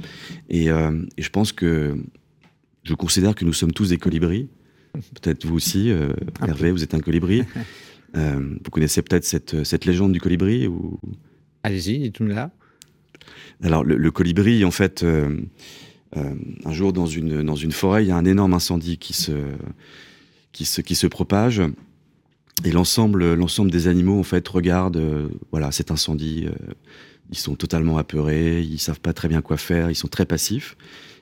Et, 0.50 0.66
et, 0.66 1.22
je 1.22 1.30
pense 1.30 1.52
que 1.52 1.96
je 2.84 2.94
considère 2.94 3.36
que 3.36 3.46
nous 3.46 3.54
sommes 3.54 3.74
tous 3.74 3.90
des 3.90 3.98
colibris. 3.98 4.50
Peut-être 4.94 5.46
vous 5.46 5.56
aussi, 5.56 5.92
euh, 5.92 6.14
Hervé, 6.46 6.72
vous 6.72 6.84
êtes 6.84 6.94
un 6.94 7.00
colibri. 7.00 7.44
Euh, 8.16 8.58
vous 8.64 8.72
connaissez 8.72 9.02
peut-être 9.02 9.24
cette, 9.24 9.64
cette, 9.64 9.86
légende 9.86 10.12
du 10.12 10.20
colibri 10.20 10.68
ou... 10.68 11.00
Allez-y, 11.64 12.00
dites-nous 12.00 12.28
là. 12.28 12.52
Alors, 13.64 13.84
le, 13.84 14.12
colibri, 14.12 14.66
en 14.66 14.72
fait, 14.72 15.04
euh, 15.04 15.38
un 16.14 16.74
jour 16.74 16.94
dans 16.94 17.06
une, 17.06 17.44
dans 17.44 17.56
une 17.56 17.72
forêt, 17.72 18.04
il 18.04 18.08
y 18.08 18.12
a 18.12 18.18
un 18.18 18.26
énorme 18.26 18.54
incendie 18.54 18.98
qui 18.98 19.14
se, 19.14 19.32
qui 20.52 20.66
se, 20.66 20.82
qui 20.82 20.96
se 20.96 21.08
propage. 21.08 21.62
Et 22.66 22.72
l'ensemble, 22.72 23.34
l'ensemble 23.34 23.72
des 23.72 23.88
animaux, 23.88 24.20
en 24.20 24.24
fait, 24.24 24.48
regardent 24.48 25.30
voilà, 25.52 25.72
cet 25.72 25.92
incendie. 25.92 26.48
ils 27.30 27.38
sont 27.38 27.56
totalement 27.56 27.98
apeurés, 27.98 28.62
ils 28.62 28.80
savent 28.80 29.00
pas 29.00 29.14
très 29.14 29.28
bien 29.28 29.42
quoi 29.42 29.58
faire, 29.58 29.90
ils 29.90 29.96
sont 29.96 30.08
très 30.08 30.26
passifs. 30.26 30.76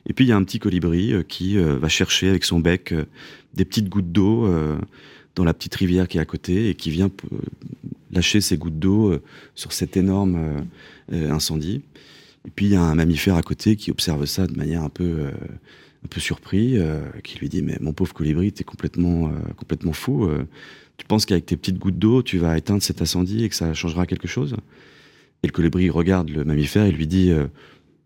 Et 0.06 0.14
puis 0.14 0.26
il 0.26 0.28
y 0.30 0.32
a 0.32 0.36
un 0.36 0.44
petit 0.44 0.60
colibri 0.60 1.14
euh, 1.14 1.24
qui 1.24 1.58
euh, 1.58 1.78
va 1.78 1.88
chercher 1.88 2.30
avec 2.30 2.44
son 2.44 2.60
bec 2.60 2.92
euh, 2.92 3.06
des 3.54 3.66
petites 3.66 3.90
gouttes 3.90 4.12
d'eau 4.12 4.48
dans 5.36 5.44
la 5.44 5.54
petite 5.54 5.74
rivière 5.76 6.08
qui 6.08 6.18
est 6.18 6.22
à 6.22 6.26
côté 6.26 6.70
et 6.70 6.76
qui 6.76 6.92
vient 6.92 7.10
lâcher 8.12 8.42
ces 8.42 8.58
gouttes 8.58 8.78
d'eau 8.78 9.20
sur 9.56 9.74
cet 9.74 9.98
énorme 9.98 10.68
incendie. 11.12 11.82
Et 12.46 12.52
puis 12.52 12.68
il 12.68 12.72
y 12.74 12.76
a 12.76 12.84
un 12.84 12.94
mammifère 12.94 13.36
à 13.36 13.42
côté 13.42 13.76
qui 13.76 13.90
observe 13.90 14.24
ça 14.26 14.46
de 14.46 14.56
manière 14.56 14.84
un 14.84 14.90
peu, 14.90 15.26
un 15.26 16.08
peu 16.10 16.20
surpris, 16.20 16.78
qui 17.24 17.40
lui 17.40 17.50
dit 17.50 17.64
mais 17.64 17.78
mon 17.82 17.92
pauvre 17.92 18.14
colibri, 18.14 18.52
t'es 18.52 18.64
complètement, 18.64 19.32
complètement 19.58 19.94
fou. 19.94 20.30
tu 20.98 21.08
penses 21.08 21.26
qu'avec 21.26 21.48
tes 21.48 21.58
petites 21.58 21.80
gouttes 21.80 21.98
d'eau, 21.98 22.22
tu 22.22 22.38
vas 22.38 22.56
éteindre 22.56 22.84
cet 22.84 23.02
incendie 23.02 23.46
et 23.46 23.50
que 23.50 23.56
ça 23.56 23.74
changera 23.74 24.06
quelque 24.06 24.28
chose? 24.28 24.56
Et 25.42 25.48
le 25.48 25.52
colibri 25.52 25.90
regarde 25.90 26.30
le 26.30 26.44
mammifère 26.44 26.86
et 26.86 26.92
lui 26.92 27.08
dit 27.08 27.32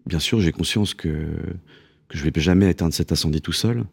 bien 0.05 0.19
sûr 0.19 0.39
j'ai 0.39 0.53
conscience 0.53 0.93
que 0.93 1.27
que 2.07 2.17
je 2.17 2.23
vais 2.23 2.31
jamais 2.35 2.69
éteindre 2.69 2.93
cet 2.93 3.11
incendie 3.11 3.41
tout 3.41 3.53
seul, 3.53 3.83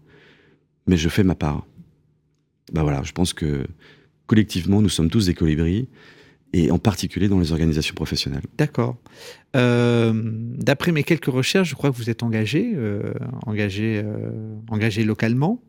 mais 0.86 0.96
je 0.96 1.08
fais 1.08 1.24
ma 1.24 1.34
part. 1.34 1.66
Ben 2.72 2.82
voilà, 2.82 3.02
je 3.02 3.12
pense 3.12 3.32
que 3.32 3.66
collectivement, 4.26 4.80
nous 4.80 4.88
sommes 4.88 5.10
tous 5.10 5.26
des 5.26 5.34
colibris, 5.34 5.88
et 6.52 6.70
en 6.70 6.78
particulier 6.78 7.28
dans 7.28 7.38
les 7.38 7.52
organisations 7.52 7.94
professionnelles. 7.94 8.42
D'accord. 8.58 8.96
Euh, 9.56 10.12
d'après 10.14 10.92
mes 10.92 11.04
quelques 11.04 11.26
recherches, 11.26 11.68
je 11.68 11.74
crois 11.74 11.90
que 11.90 11.96
vous 11.96 12.10
êtes 12.10 12.22
engagé, 12.22 12.72
euh, 12.74 13.12
engagé, 13.46 14.02
euh, 14.04 14.30
engagé 14.68 15.04
localement. 15.04 15.62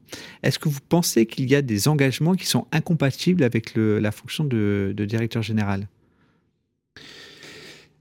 Est-ce 0.43 0.59
que 0.59 0.69
vous 0.69 0.79
pensez 0.87 1.25
qu'il 1.25 1.49
y 1.49 1.55
a 1.55 1.61
des 1.61 1.87
engagements 1.87 2.33
qui 2.33 2.45
sont 2.45 2.65
incompatibles 2.71 3.43
avec 3.43 3.73
la 3.75 4.11
fonction 4.11 4.43
de 4.43 5.05
directeur 5.07 5.41
général? 5.41 5.87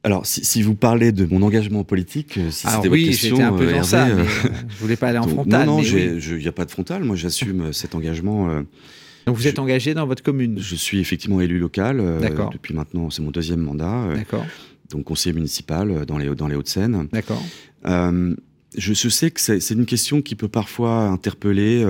Alors, 0.02 0.24
si, 0.24 0.62
vous 0.62 0.74
parlez 0.74 1.12
de 1.12 1.26
mon 1.26 1.42
engagement 1.42 1.84
politique, 1.84 2.38
euh, 2.38 2.50
si 2.50 2.66
c'était 2.66 2.88
oui, 2.88 3.04
question, 3.04 3.38
un 3.38 3.52
peu 3.52 3.64
euh, 3.64 3.82
ça, 3.82 4.06
euh, 4.06 4.24
je 4.68 4.76
voulais 4.78 4.96
pas 4.96 5.08
aller 5.08 5.18
en 5.18 5.28
frontal. 5.28 5.66
Non, 5.66 5.76
non, 5.76 5.82
il 5.82 6.38
n'y 6.38 6.48
a 6.48 6.52
pas 6.52 6.64
de 6.64 6.70
frontal. 6.70 7.04
Moi, 7.04 7.16
j'assume 7.16 7.74
cet 7.74 7.94
engagement. 7.94 8.48
Donc, 9.26 9.36
vous 9.36 9.46
êtes 9.46 9.58
engagé 9.58 9.92
dans 9.92 10.06
votre 10.06 10.22
commune 10.22 10.58
Je 10.58 10.74
suis 10.74 11.00
effectivement 11.00 11.40
élu 11.40 11.58
local 11.58 12.02
depuis 12.52 12.74
maintenant, 12.74 13.10
c'est 13.10 13.22
mon 13.22 13.30
deuxième 13.30 13.60
mandat. 13.60 14.14
D'accord. 14.14 14.46
Donc, 14.90 15.04
conseiller 15.04 15.34
municipal 15.34 16.06
dans 16.06 16.16
les, 16.16 16.34
dans 16.34 16.48
les 16.48 16.56
Hauts-de-Seine. 16.56 17.08
D'accord. 17.12 17.42
Je, 17.84 19.08
sais 19.08 19.30
que 19.30 19.40
c'est 19.40 19.74
une 19.74 19.86
question 19.86 20.22
qui 20.22 20.34
peut 20.34 20.48
parfois 20.48 21.08
interpeller 21.08 21.86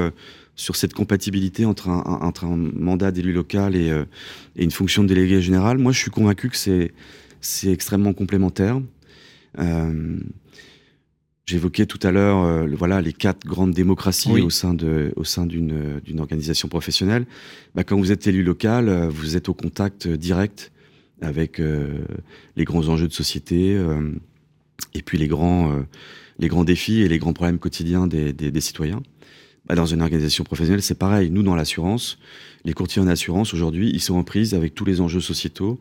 sur 0.56 0.74
cette 0.74 0.94
compatibilité 0.94 1.64
entre 1.64 1.88
un, 1.88 2.02
entre 2.22 2.44
un 2.44 2.56
mandat 2.56 3.12
d'élu 3.12 3.32
local 3.32 3.76
et, 3.76 3.87
et, 4.56 4.64
une 4.64 4.72
fonction 4.72 5.04
de 5.04 5.08
délégué 5.08 5.40
général. 5.40 5.78
Moi, 5.78 5.92
je 5.92 6.00
suis 6.00 6.11
convaincu 6.11 6.50
que 6.50 6.56
c'est 6.56 6.92
c'est 7.40 7.72
extrêmement 7.72 8.12
complémentaire. 8.12 8.81
Euh, 9.59 10.18
j'évoquais 11.46 11.87
tout 11.87 11.98
à 12.03 12.11
l'heure, 12.11 12.42
euh, 12.44 12.66
voilà, 12.76 13.00
les 13.00 13.12
quatre 13.12 13.46
grandes 13.46 13.72
démocraties 13.72 14.40
au 14.40 14.50
sein 14.50 14.74
de, 14.74 15.12
au 15.16 15.24
sein 15.24 15.46
d'une, 15.46 16.03
organisation 16.18 16.68
professionnelle. 16.68 17.26
Bah, 17.74 17.85
quand 17.85 17.98
vous 17.98 18.12
êtes 18.12 18.26
élu 18.26 18.42
local, 18.42 18.88
euh, 18.88 19.09
vous 19.09 19.37
êtes 19.37 19.48
au 19.48 19.55
contact 19.55 20.09
direct 20.09 20.72
avec 21.22 21.61
les 22.57 22.64
grands 22.64 22.88
enjeux 22.88 23.07
de 23.07 23.12
société 23.12 23.79
et 24.94 25.03
puis 25.03 25.18
les 25.18 25.29
grands, 25.29 25.85
les 26.38 26.48
grands 26.48 26.64
défis 26.64 27.03
et 27.03 27.09
les 27.09 27.18
grands 27.18 27.35
problèmes 27.35 27.59
quotidiens 27.59 28.07
des, 28.07 28.33
des, 28.33 28.61
citoyens. 28.62 29.03
Bah, 29.66 29.74
dans 29.74 29.85
une 29.85 30.00
organisation 30.00 30.44
professionnelle, 30.44 30.81
c'est 30.81 30.98
pareil. 30.98 31.29
Nous, 31.29 31.42
dans 31.42 31.55
l'assurance, 31.55 32.18
les 32.64 32.72
courtiers 32.72 33.03
en 33.03 33.07
assurance 33.07 33.53
aujourd'hui, 33.53 33.90
ils 33.92 34.00
sont 34.00 34.14
en 34.14 34.24
prise 34.24 34.55
avec 34.55 34.74
tous 34.74 34.87
les 34.87 35.03
enjeux 35.03 35.20
sociétaux. 35.20 35.79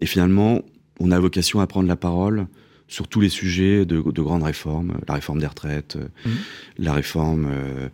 Et 0.00 0.06
finalement, 0.06 0.62
on 0.98 1.10
a 1.10 1.18
vocation 1.18 1.60
à 1.60 1.66
prendre 1.66 1.88
la 1.88 1.96
parole 1.96 2.46
sur 2.88 3.06
tous 3.06 3.20
les 3.20 3.28
sujets 3.28 3.84
de, 3.84 4.00
grandes 4.00 4.42
réformes, 4.42 4.98
la 5.06 5.14
réforme 5.14 5.40
des 5.40 5.46
retraites, 5.46 5.96
mmh. 5.96 6.30
la 6.78 6.92
réforme 6.94 7.48
euh, 7.50 7.88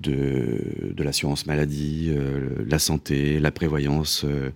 de, 0.00 0.92
de 0.92 1.02
l'assurance 1.04 1.46
maladie, 1.46 2.08
euh, 2.10 2.48
la 2.66 2.80
santé, 2.80 3.38
la 3.38 3.52
prévoyance, 3.52 4.24
euh, 4.24 4.50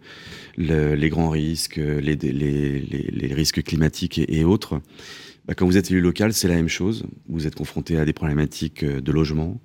les 0.56 1.08
grands 1.08 1.30
risques, 1.30 1.76
les, 1.76 2.16
les, 2.16 3.34
risques 3.34 3.62
climatiques 3.62 4.18
et, 4.18 4.44
autres. 4.44 4.80
Bah, 5.46 5.54
quand 5.54 5.66
vous 5.66 5.76
êtes 5.76 5.92
élu 5.92 6.00
local, 6.00 6.32
c'est 6.32 6.48
la 6.48 6.56
même 6.56 6.68
chose. 6.68 7.04
Vous 7.28 7.46
êtes 7.46 7.54
confronté 7.54 7.96
à 7.96 8.04
des 8.04 8.12
problématiques 8.12 8.84
de 8.84 9.12
logement, 9.12 9.60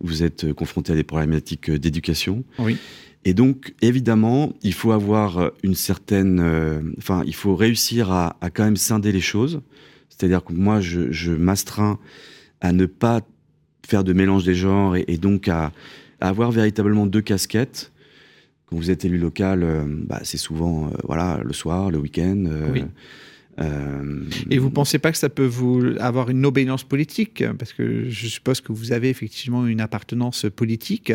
vous 0.00 0.22
êtes 0.22 0.54
confronté 0.54 0.92
à 0.92 0.96
des 0.96 1.04
problématiques 1.04 1.70
d'éducation. 1.70 2.44
Oui. 2.58 2.78
Et 3.24 3.34
donc, 3.34 3.74
évidemment, 3.82 4.52
il 4.62 4.72
faut 4.72 4.92
avoir 4.92 5.38
euh, 5.38 5.50
une 5.62 5.74
certaine, 5.74 6.40
euh, 6.40 6.80
enfin, 6.98 7.22
il 7.26 7.34
faut 7.34 7.56
réussir 7.56 8.12
à, 8.12 8.36
quand 8.54 8.64
même 8.64 8.76
scinder 8.76 9.12
les 9.12 9.20
choses. 9.20 9.62
C'est-à-dire 10.08 10.44
que 10.44 10.52
moi, 10.52 10.80
je, 10.80 11.32
m'astreins 11.32 11.98
à 12.60 12.72
ne 12.72 12.86
pas 12.86 13.20
faire 13.86 14.04
de 14.04 14.12
mélange 14.12 14.44
des 14.44 14.54
genres 14.54 14.96
et, 14.96 15.18
donc 15.18 15.48
à, 15.48 15.72
avoir 16.20 16.50
véritablement 16.52 17.06
deux 17.06 17.20
casquettes. 17.20 17.92
Quand 18.66 18.76
vous 18.76 18.90
êtes 18.90 19.04
élu 19.04 19.18
local, 19.18 19.62
euh, 19.62 19.84
bah, 19.86 20.20
c'est 20.22 20.38
souvent, 20.38 20.90
voilà, 21.04 21.40
le 21.44 21.52
soir, 21.52 21.90
le 21.90 21.98
week-end. 21.98 22.44
Oui. 22.72 22.84
Euh, 23.60 24.22
Et 24.50 24.58
vous 24.58 24.68
ne 24.68 24.72
pensez 24.72 24.98
pas 24.98 25.12
que 25.12 25.18
ça 25.18 25.28
peut 25.28 25.46
vous 25.46 25.82
avoir 25.98 26.30
une 26.30 26.44
obéissance 26.44 26.84
politique? 26.84 27.44
Parce 27.58 27.72
que 27.72 28.08
je 28.08 28.26
suppose 28.26 28.60
que 28.60 28.72
vous 28.72 28.92
avez 28.92 29.08
effectivement 29.08 29.66
une 29.66 29.80
appartenance 29.80 30.46
politique. 30.54 31.12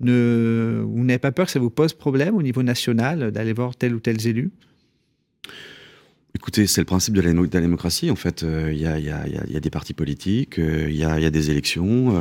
Ne, 0.00 0.82
vous 0.84 1.04
n'avez 1.04 1.18
pas 1.18 1.32
peur 1.32 1.46
que 1.46 1.52
ça 1.52 1.60
vous 1.60 1.70
pose 1.70 1.92
problème 1.92 2.34
au 2.34 2.42
niveau 2.42 2.62
national 2.62 3.30
d'aller 3.30 3.52
voir 3.52 3.76
tel 3.76 3.94
ou 3.94 4.00
tel 4.00 4.26
élu 4.26 4.50
Écoutez, 6.36 6.66
c'est 6.66 6.80
le 6.80 6.84
principe 6.84 7.14
de 7.14 7.20
la, 7.20 7.60
démocratie. 7.60 8.10
En 8.10 8.16
fait, 8.16 8.42
euh, 8.42 8.72
il 8.72 8.80
y, 8.80 8.86
a, 8.86 9.60
des 9.60 9.70
partis 9.70 9.94
politiques, 9.94 10.58
euh, 10.58 10.86
il 10.90 10.96
y, 10.96 11.04
a, 11.04 11.30
des 11.30 11.50
élections. 11.50 12.12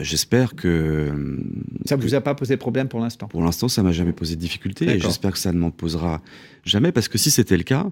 J'espère 0.00 0.54
que 0.54 1.12
ça 1.84 1.98
ne 1.98 2.02
vous 2.02 2.14
a 2.14 2.22
pas 2.22 2.34
posé 2.34 2.56
problème 2.56 2.88
pour 2.88 3.00
l'instant? 3.00 3.28
Pour 3.28 3.42
l'instant, 3.42 3.68
ça 3.68 3.82
m'a 3.82 3.92
jamais 3.92 4.14
posé 4.14 4.34
de 4.34 4.40
difficulté. 4.40 4.88
Et 4.88 4.98
j'espère 4.98 5.32
que 5.32 5.38
ça 5.38 5.52
ne 5.52 5.58
m'en 5.58 5.70
posera 5.70 6.22
jamais, 6.64 6.90
parce 6.90 7.08
que 7.08 7.18
si 7.18 7.30
c'était 7.30 7.58
le 7.58 7.64
cas, 7.64 7.86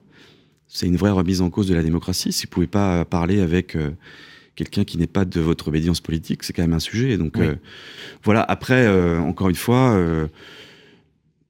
c'est 0.68 0.86
une 0.86 0.96
vraie 0.96 1.10
remise 1.10 1.40
en 1.40 1.50
cause 1.50 1.66
de 1.66 1.74
la 1.74 1.82
démocratie. 1.82 2.32
Si 2.32 2.46
vous 2.46 2.50
pouvez 2.50 2.66
pas 2.66 3.04
parler 3.06 3.40
avec 3.40 3.74
euh, 3.74 3.90
quelqu'un 4.54 4.84
qui 4.84 4.98
n'est 4.98 5.06
pas 5.06 5.24
de 5.24 5.40
votre 5.40 5.68
obédience 5.68 6.00
politique, 6.00 6.42
c'est 6.42 6.52
quand 6.52 6.62
même 6.62 6.74
un 6.74 6.78
sujet. 6.78 7.16
Donc 7.16 7.38
euh, 7.38 7.54
voilà. 8.22 8.42
Après, 8.42 8.86
euh, 8.86 9.18
encore 9.18 9.48
une 9.48 9.56
fois, 9.56 9.98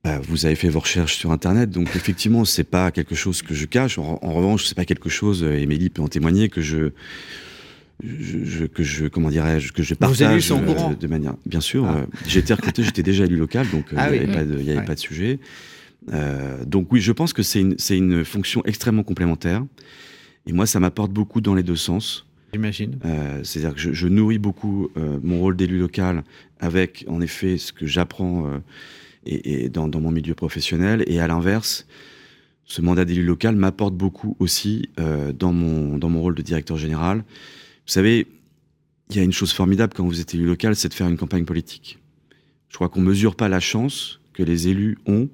bah, 0.05 0.21
vous 0.23 0.47
avez 0.47 0.55
fait 0.55 0.69
vos 0.69 0.81
recherches 0.81 1.17
sur 1.17 1.33
Internet, 1.33 1.71
donc 1.71 1.89
effectivement, 1.97 2.45
c'est 2.45 2.65
pas 2.65 2.93
quelque 2.93 3.17
chose 3.17 3.43
que 3.43 3.55
je 3.55 3.67
cache. 3.67 3.99
En, 3.99 4.17
revanche, 4.23 4.67
c'est 4.67 4.77
pas 4.77 4.85
quelque 4.85 5.09
chose. 5.09 5.43
Émilie 5.43 5.91
peut 5.91 6.03
en 6.03 6.09
témoigner 6.09 6.49
que 6.49 6.61
je 6.61 6.93
je, 8.01 8.67
que 8.67 8.85
je 8.85 9.07
comment 9.07 9.29
dirais-je 9.29 9.73
que 9.73 9.83
je 9.83 9.95
partage 9.95 10.49
de, 10.49 11.07
manière 11.09 11.35
bien 11.47 11.61
sûr 11.61 11.85
ah. 11.85 12.07
j'ai 12.29 12.39
été 12.39 12.55
recruté 12.55 12.85
j'étais 12.85 13.03
déjà 13.03 13.25
élu 13.25 13.37
local 13.37 13.67
donc 13.73 13.87
il 13.91 13.97
n'y 13.97 14.01
avait, 14.01 14.27
pas 14.29 14.45
de, 14.45 14.63
y 14.63 14.71
avait 14.71 14.87
pas 14.87 14.95
de 14.95 15.01
sujet 15.01 15.41
donc 16.67 16.93
oui, 16.93 17.01
je 17.01 17.13
pense 17.13 17.33
que 17.33 17.43
c'est 17.43 17.61
une, 17.61 17.77
une 17.91 18.25
fonction 18.25 18.63
extrêmement 18.65 19.03
complémentaire. 19.03 19.65
Et 20.47 20.53
moi, 20.53 20.67
ça 20.67 20.81
m'apporte 20.81 21.13
beaucoup 21.13 21.41
dans 21.41 21.55
les 21.55 21.63
deux 21.63 21.77
sens. 21.77 22.27
J'imagine. 22.53 22.99
Euh, 23.05 23.41
C'est-à-dire 23.45 23.75
que 23.75 23.81
je, 23.81 23.93
je, 23.93 24.09
nourris 24.09 24.39
beaucoup 24.39 24.89
euh, 24.97 25.19
mon 25.23 25.41
rôle 25.41 25.57
d'élu 25.57 25.79
local 25.79 26.25
avec, 26.59 27.05
en 27.09 27.21
effet, 27.21 27.59
ce 27.59 27.73
que 27.73 27.87
j'apprends 27.87 28.47
euh, 28.47 28.59
et, 29.27 29.65
et 29.65 29.69
dans, 29.69 29.89
dans, 29.89 30.01
mon 30.01 30.11
milieu 30.11 30.35
professionnel. 30.35 31.05
Et 31.07 31.21
à 31.21 31.27
l'inverse, 31.27 31.87
ce 32.65 32.81
mandat 32.81 33.05
d'élu 33.05 33.23
local 33.23 33.57
m'apporte 33.57 33.95
beaucoup 33.95 34.37
aussi 34.39 34.89
euh, 34.99 35.33
dans, 35.33 35.53
mon, 35.53 35.99
dans 35.99 36.09
mon 36.09 36.23
rôle 36.23 36.35
de 36.35 36.43
directeur 36.43 36.79
général. 36.79 37.19
Vous 37.19 37.93
savez, 37.93 38.27
il 39.11 39.17
y 39.17 39.21
a 39.21 39.23
une 39.23 39.33
chose 39.33 39.53
formidable 39.53 39.93
quand 39.95 40.07
vous 40.07 40.21
êtes 40.21 40.35
élu 40.35 40.47
local, 40.47 40.75
c'est 40.77 40.89
de 40.89 40.95
faire 40.95 41.09
une 41.09 41.19
campagne 41.19 41.45
politique. 41.45 41.99
Je 42.71 42.75
crois 42.77 42.89
qu'on 42.89 43.01
mesure 43.01 43.37
pas 43.37 43.49
la 43.49 43.61
chance 43.61 44.21
que 44.33 44.43
les 44.43 44.69
élus 44.69 44.97
ont 45.07 45.29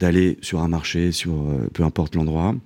d'aller 0.00 0.38
sur 0.40 0.60
un 0.60 0.68
marché, 0.68 1.12
sur 1.12 1.34
euh, 1.34 1.68
peu 1.72 1.84
importe 1.84 2.16
l'endroit, 2.16 2.56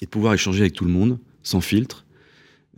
et 0.00 0.06
de 0.06 0.10
pouvoir 0.10 0.32
échanger 0.32 0.60
avec 0.60 0.72
tout 0.72 0.84
le 0.84 0.92
monde 0.92 1.18
sans 1.42 1.60
filtre. 1.60 2.06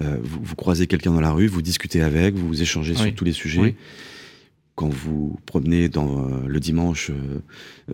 Euh, 0.01 0.17
vous, 0.23 0.41
vous, 0.43 0.57
croisez 0.57 0.87
quelqu'un 0.87 1.13
dans 1.13 1.21
la 1.21 1.31
rue, 1.31 1.47
vous 1.47 1.63
discutez 1.63 2.01
avec, 2.01 2.35
vous 2.35 2.63
échangez 2.63 2.95
oui. 2.95 3.03
sur 3.03 3.15
tous 3.15 3.25
les 3.25 3.33
sujets. 3.33 3.61
Oui. 3.61 3.75
Quand 4.75 4.89
vous 4.89 5.39
promenez 5.45 5.91
dans, 5.91 6.27
euh, 6.27 6.47
le 6.47 6.59
dimanche 6.59 7.11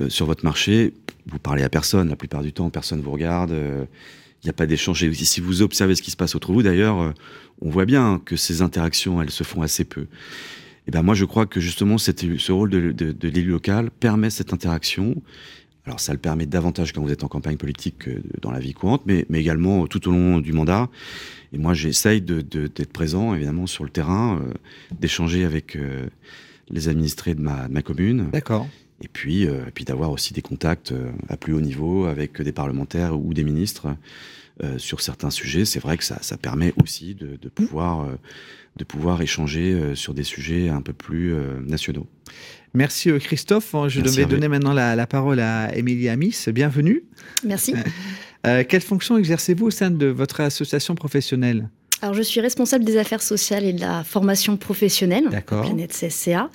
sur 0.09 0.27
votre 0.27 0.45
marché, 0.45 0.95
vous 1.27 1.41
parlez 1.41 1.65
à 1.65 1.69
personne. 1.69 2.09
La 2.09 2.17
plupart 2.17 2.43
du 2.43 2.53
temps, 2.53 2.71
personne 2.71 3.01
vous 3.01 3.11
regarde. 3.11 3.51
Il 3.51 4.47
n'y 4.47 4.51
a 4.51 4.53
pas 4.53 4.67
d'échange. 4.67 5.03
Et 5.03 5.13
si 5.13 5.41
vous 5.41 5.61
observez 5.61 5.97
ce 5.97 6.03
qui 6.03 6.13
se 6.13 6.17
passe 6.17 6.37
autour 6.37 6.53
de 6.53 6.55
vous, 6.55 6.63
d'ailleurs, 6.63 7.13
on 7.61 7.69
voit 7.69 7.85
bien 7.85 8.23
que 8.25 8.37
ces 8.37 8.63
interactions, 8.63 9.21
elles 9.21 9.33
se 9.33 9.43
font 9.43 9.63
assez 9.63 9.85
peu. 9.85 10.07
Et 10.87 10.93
ben 10.93 11.03
moi, 11.03 11.15
je 11.15 11.25
crois 11.25 11.47
que 11.47 11.59
justement, 11.59 11.99
cette, 11.99 12.39
ce 12.39 12.53
rôle 12.53 12.71
de, 12.71 12.93
de, 12.93 13.11
de 13.11 13.29
l'élu 13.29 13.51
local 13.51 13.91
permet 13.91 14.31
cette 14.31 14.53
interaction 14.53 15.21
alors 15.89 16.01
ça 16.01 16.13
le 16.13 16.19
permet 16.19 16.45
davantage 16.45 16.93
quand 16.93 17.01
vous 17.01 17.13
êtes 17.13 17.25
en 17.25 17.29
campagne 17.29 17.57
politique 17.57 17.99
que 17.99 18.11
dans 18.43 18.51
la 18.51 18.61
vie 18.61 18.75
courante, 18.75 19.03
mais, 19.07 19.25
mais 19.31 19.41
également 19.41 19.87
tout 19.87 20.07
au 20.07 20.13
long 20.13 20.39
du 20.39 20.53
mandat. 20.53 20.91
Et 21.55 21.59
moi, 21.59 21.73
j'essaye 21.73 22.21
d'être 22.21 22.47
de, 22.47 22.67
de, 22.67 22.85
présent, 22.85 23.35
évidemment, 23.35 23.67
sur 23.67 23.85
le 23.85 23.91
terrain, 23.91 24.39
euh, 24.39 24.53
d'échanger 25.01 25.45
avec 25.45 25.77
euh, 25.77 26.07
les 26.69 26.91
administrés 26.91 27.35
de 27.35 27.41
ma, 27.41 27.69
de 27.69 27.73
ma 27.73 27.81
commune. 27.81 28.29
D'accord. 28.33 28.69
Et 29.03 29.09
puis, 29.09 29.47
euh, 29.47 29.63
puis 29.73 29.87
d'avoir 29.87 30.11
aussi 30.11 30.35
des 30.35 30.43
contacts 30.43 30.93
à 31.31 31.39
plus 31.39 31.55
haut 31.55 31.63
niveau 31.63 32.05
avec 32.05 32.43
des 32.43 32.53
parlementaires 32.53 33.19
ou 33.19 33.33
des 33.33 33.45
ministres 33.45 33.97
sur 34.77 35.01
certains 35.01 35.31
sujets. 35.31 35.65
C'est 35.65 35.81
vrai 35.81 35.97
que 35.97 36.05
ça, 36.05 36.19
ça 36.21 36.37
permet 36.37 36.73
aussi 36.83 37.15
de, 37.15 37.37
de 37.37 37.49
pouvoir, 37.49 38.09
de 38.77 38.85
pouvoir 38.85 39.23
échanger 39.23 39.95
sur 39.95 40.15
des 40.15 40.25
sujets 40.25 40.69
un 40.69 40.83
peu 40.83 40.93
plus 40.93 41.35
nationaux. 41.65 42.07
Merci 42.75 43.11
Christophe. 43.21 43.75
Je 43.89 44.01
Merci 44.01 44.17
vais 44.19 44.27
donner 44.27 44.49
maintenant 44.49 44.73
la, 44.73 44.97
la, 44.97 45.07
parole 45.07 45.41
à 45.41 45.75
Émilie 45.77 46.09
Amis. 46.09 46.45
Bienvenue. 46.49 47.05
Merci. 47.45 47.75
Euh, 48.47 48.65
quelle 48.67 48.83
fonction 48.83 49.19
exercez-vous 49.19 49.67
au 49.67 49.71
sein 49.71 49.91
de 49.91 50.07
votre 50.07 50.41
association 50.41 50.95
professionnelle? 50.95 51.69
Alors, 52.01 52.15
je 52.15 52.23
suis 52.23 52.41
responsable 52.41 52.85
des 52.85 52.97
affaires 52.97 53.23
sociales 53.23 53.65
et 53.65 53.73
de 53.73 53.81
la 53.81 54.05
formation 54.05 54.57
professionnelle, 54.57 55.29
Planète 55.47 55.93
CSCA. 55.93 56.51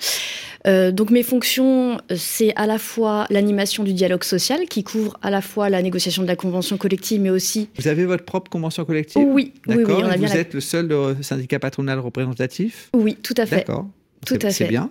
Euh, 0.66 0.90
donc, 0.90 1.10
mes 1.10 1.22
fonctions, 1.22 1.98
c'est 2.16 2.54
à 2.56 2.66
la 2.66 2.78
fois 2.78 3.26
l'animation 3.28 3.84
du 3.84 3.92
dialogue 3.92 4.24
social, 4.24 4.66
qui 4.66 4.82
couvre 4.82 5.18
à 5.22 5.30
la 5.30 5.42
fois 5.42 5.68
la 5.68 5.82
négociation 5.82 6.22
de 6.22 6.28
la 6.28 6.36
convention 6.36 6.78
collective, 6.78 7.20
mais 7.20 7.30
aussi. 7.30 7.68
Vous 7.78 7.88
avez 7.88 8.06
votre 8.06 8.24
propre 8.24 8.50
convention 8.50 8.84
collective? 8.84 9.26
Oui, 9.26 9.52
oui, 9.66 9.76
oui. 9.76 9.84
On 9.88 10.04
a 10.04 10.16
vous 10.16 10.36
êtes 10.36 10.54
le 10.54 10.60
seul 10.60 10.90
euh, 10.92 11.14
syndicat 11.22 11.58
patronal 11.58 11.98
représentatif? 11.98 12.88
Oui, 12.94 13.16
tout 13.22 13.34
à 13.36 13.44
fait. 13.44 13.56
D'accord. 13.56 13.86
Tout 14.26 14.34
à 14.34 14.38
fait. 14.38 14.50
C'est 14.50 14.68
bien. 14.68 14.90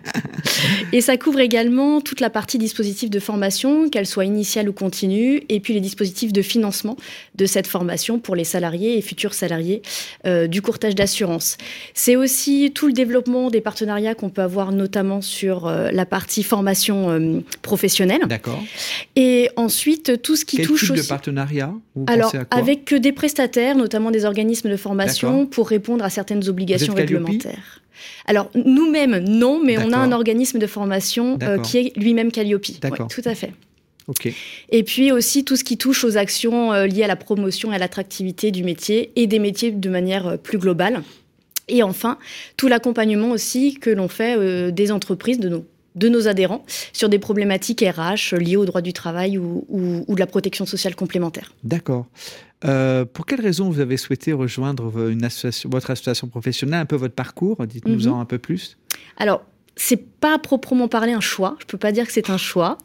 et 0.92 1.00
ça 1.00 1.16
couvre 1.16 1.40
également 1.40 2.00
toute 2.00 2.20
la 2.20 2.30
partie 2.30 2.58
dispositif 2.58 3.10
de 3.10 3.20
formation, 3.20 3.88
qu'elle 3.88 4.06
soit 4.06 4.24
initiale 4.24 4.68
ou 4.68 4.72
continue, 4.72 5.42
et 5.48 5.60
puis 5.60 5.74
les 5.74 5.80
dispositifs 5.80 6.32
de 6.32 6.42
financement 6.42 6.96
de 7.34 7.46
cette 7.46 7.66
formation 7.66 8.18
pour 8.18 8.36
les 8.36 8.44
salariés 8.44 8.98
et 8.98 9.02
futurs 9.02 9.34
salariés 9.34 9.82
euh, 10.26 10.46
du 10.46 10.62
courtage 10.62 10.94
d'assurance. 10.94 11.56
C'est 11.94 12.16
aussi 12.16 12.72
tout 12.74 12.86
le 12.86 12.92
développement 12.92 13.50
des 13.50 13.60
partenariats 13.60 14.14
qu'on 14.14 14.30
peut 14.30 14.42
avoir 14.42 14.72
notamment 14.72 15.20
sur 15.20 15.66
euh, 15.66 15.90
la 15.92 16.06
partie 16.06 16.42
formation 16.42 17.10
euh, 17.10 17.40
professionnelle. 17.62 18.20
D'accord. 18.28 18.62
Et 19.16 19.50
ensuite, 19.56 20.22
tout 20.22 20.36
ce 20.36 20.44
qui 20.44 20.58
Quel 20.58 20.66
touche 20.66 20.80
type 20.82 20.90
aussi... 20.92 21.02
de 21.02 21.08
partenariat 21.08 21.72
Alors, 22.06 22.32
avec 22.50 22.92
des 22.94 23.12
prestataires, 23.12 23.76
notamment 23.76 24.10
des 24.10 24.24
organismes 24.24 24.70
de 24.70 24.76
formation, 24.76 25.46
pour 25.46 25.68
répondre 25.68 26.04
à 26.04 26.10
certaines 26.10 26.48
obligations 26.48 26.94
réglementaires. 26.94 27.80
Alors, 28.26 28.50
nous-mêmes, 28.54 29.18
non, 29.18 29.60
mais 29.62 29.78
on 29.78 29.92
a 29.92 29.96
un 29.96 30.12
organisme 30.12 30.58
de 30.58 30.66
formation 30.66 31.38
euh, 31.42 31.58
qui 31.58 31.78
est 31.78 31.96
lui-même 31.96 32.32
Calliope. 32.32 32.64
D'accord. 32.80 33.06
Ouais, 33.06 33.14
tout 33.14 33.28
à 33.28 33.34
fait. 33.34 33.52
Okay. 34.08 34.34
Et 34.70 34.82
puis 34.82 35.12
aussi 35.12 35.44
tout 35.44 35.56
ce 35.56 35.62
qui 35.62 35.76
touche 35.76 36.04
aux 36.04 36.16
actions 36.16 36.72
euh, 36.72 36.86
liées 36.86 37.04
à 37.04 37.06
la 37.06 37.16
promotion 37.16 37.72
et 37.72 37.76
à 37.76 37.78
l'attractivité 37.78 38.50
du 38.50 38.64
métier 38.64 39.12
et 39.14 39.26
des 39.26 39.38
métiers 39.38 39.70
de 39.70 39.90
manière 39.90 40.26
euh, 40.26 40.36
plus 40.36 40.58
globale. 40.58 41.02
Et 41.68 41.84
enfin, 41.84 42.18
tout 42.56 42.66
l'accompagnement 42.66 43.30
aussi 43.30 43.74
que 43.74 43.90
l'on 43.90 44.08
fait 44.08 44.72
des 44.72 44.90
entreprises, 44.90 45.38
de 45.38 45.48
nos, 45.48 45.64
de 46.00 46.08
nos 46.08 46.26
adhérents, 46.26 46.64
sur 46.92 47.08
des 47.08 47.18
problématiques 47.18 47.82
RH 47.82 48.34
liées 48.36 48.56
au 48.56 48.64
droit 48.64 48.80
du 48.80 48.92
travail 48.92 49.38
ou, 49.38 49.64
ou, 49.68 50.04
ou 50.08 50.14
de 50.14 50.20
la 50.20 50.26
protection 50.26 50.66
sociale 50.66 50.96
complémentaire. 50.96 51.52
D'accord. 51.62 52.06
Euh, 52.64 53.04
pour 53.04 53.26
quelles 53.26 53.40
raisons 53.40 53.70
vous 53.70 53.80
avez 53.80 53.96
souhaité 53.96 54.32
rejoindre 54.32 55.08
une 55.08 55.24
association, 55.24 55.70
votre 55.70 55.90
association 55.90 56.28
professionnelle 56.28 56.80
Un 56.80 56.86
peu 56.86 56.96
votre 56.96 57.14
parcours? 57.14 57.66
Dites-nous-en 57.66 58.16
mmh. 58.16 58.20
un 58.20 58.24
peu 58.24 58.38
plus. 58.38 58.76
Alors, 59.16 59.44
c'est 59.76 60.04
pas 60.20 60.38
proprement 60.38 60.88
parler 60.88 61.12
un 61.12 61.20
choix. 61.20 61.56
Je 61.60 61.66
peux 61.66 61.78
pas 61.78 61.92
dire 61.92 62.06
que 62.06 62.12
c'est 62.12 62.30
un 62.30 62.36
choix. 62.36 62.76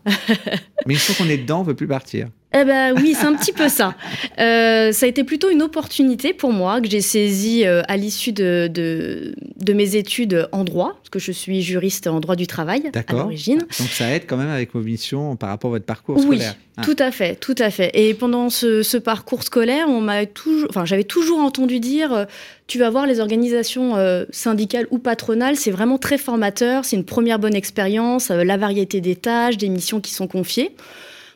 Mais 0.86 0.94
il 0.94 1.00
faut 1.00 1.14
qu'on 1.22 1.30
est 1.30 1.38
dedans, 1.38 1.62
on 1.62 1.64
veut 1.64 1.76
plus 1.76 1.88
partir. 1.88 2.30
Eh 2.54 2.64
ben 2.64 2.94
oui, 2.96 3.16
c'est 3.18 3.26
un 3.26 3.36
petit 3.36 3.52
peu 3.52 3.70
ça. 3.70 3.96
Euh, 4.38 4.92
ça 4.92 5.06
a 5.06 5.10
été 5.10 5.24
plutôt 5.24 5.50
une 5.50 5.62
opportunité 5.62 6.34
pour 6.34 6.52
moi 6.52 6.82
que 6.82 6.90
j'ai 6.90 7.00
saisie 7.00 7.66
euh, 7.66 7.82
à 7.88 7.96
l'issue 7.96 8.34
de, 8.34 8.70
de, 8.72 9.34
de, 9.56 9.74
mes 9.74 9.96
études 9.96 10.50
en 10.52 10.66
droit, 10.66 10.96
parce 10.96 11.10
que 11.10 11.20
je 11.20 11.32
suis 11.32 11.62
juriste 11.62 12.08
en 12.08 12.20
droit 12.20 12.36
du 12.36 12.48
travail 12.48 12.92
à 12.94 13.14
l'origine. 13.14 13.60
Donc 13.60 13.90
ça 13.90 14.10
aide 14.14 14.24
quand 14.28 14.36
même 14.36 14.50
avec 14.50 14.74
vos 14.74 14.82
missions 14.82 15.38
par 15.38 15.50
rapport 15.50 15.70
à 15.70 15.76
votre 15.76 15.86
parcours 15.86 16.20
scolaire. 16.20 16.56
Oui, 16.58 16.74
ah. 16.78 16.82
tout 16.82 16.96
à 17.00 17.12
fait, 17.12 17.36
tout 17.40 17.56
à 17.60 17.70
fait. 17.70 17.92
Et 17.94 18.14
pendant 18.14 18.50
ce, 18.50 18.84
ce 18.84 18.98
parcours 18.98 19.44
scolaire, 19.44 19.88
on 19.88 20.02
m'a 20.02 20.26
toujours, 20.26 20.68
enfin 20.70 20.84
j'avais 20.84 21.06
toujours 21.06 21.40
entendu 21.40 21.80
dire, 21.80 22.12
euh, 22.12 22.26
tu 22.68 22.78
vas 22.78 22.90
voir 22.90 23.08
les 23.08 23.22
organisations 23.22 23.94
syndicales 24.32 24.88
ou 24.92 25.00
patronales, 25.00 25.56
c'est 25.56 25.72
vraiment 25.72 25.98
très 25.98 26.18
formateur, 26.18 26.84
c'est 26.84 26.98
une 26.98 27.06
première 27.06 27.40
bonne 27.40 27.56
expérience, 27.56 28.30
la 28.30 28.58
variété 28.58 29.00
des 29.02 29.16
tâches, 29.16 29.58
des 29.58 29.70
missions 29.70 30.02
qui 30.02 30.12
sont 30.12 30.28
confiées. 30.28 30.76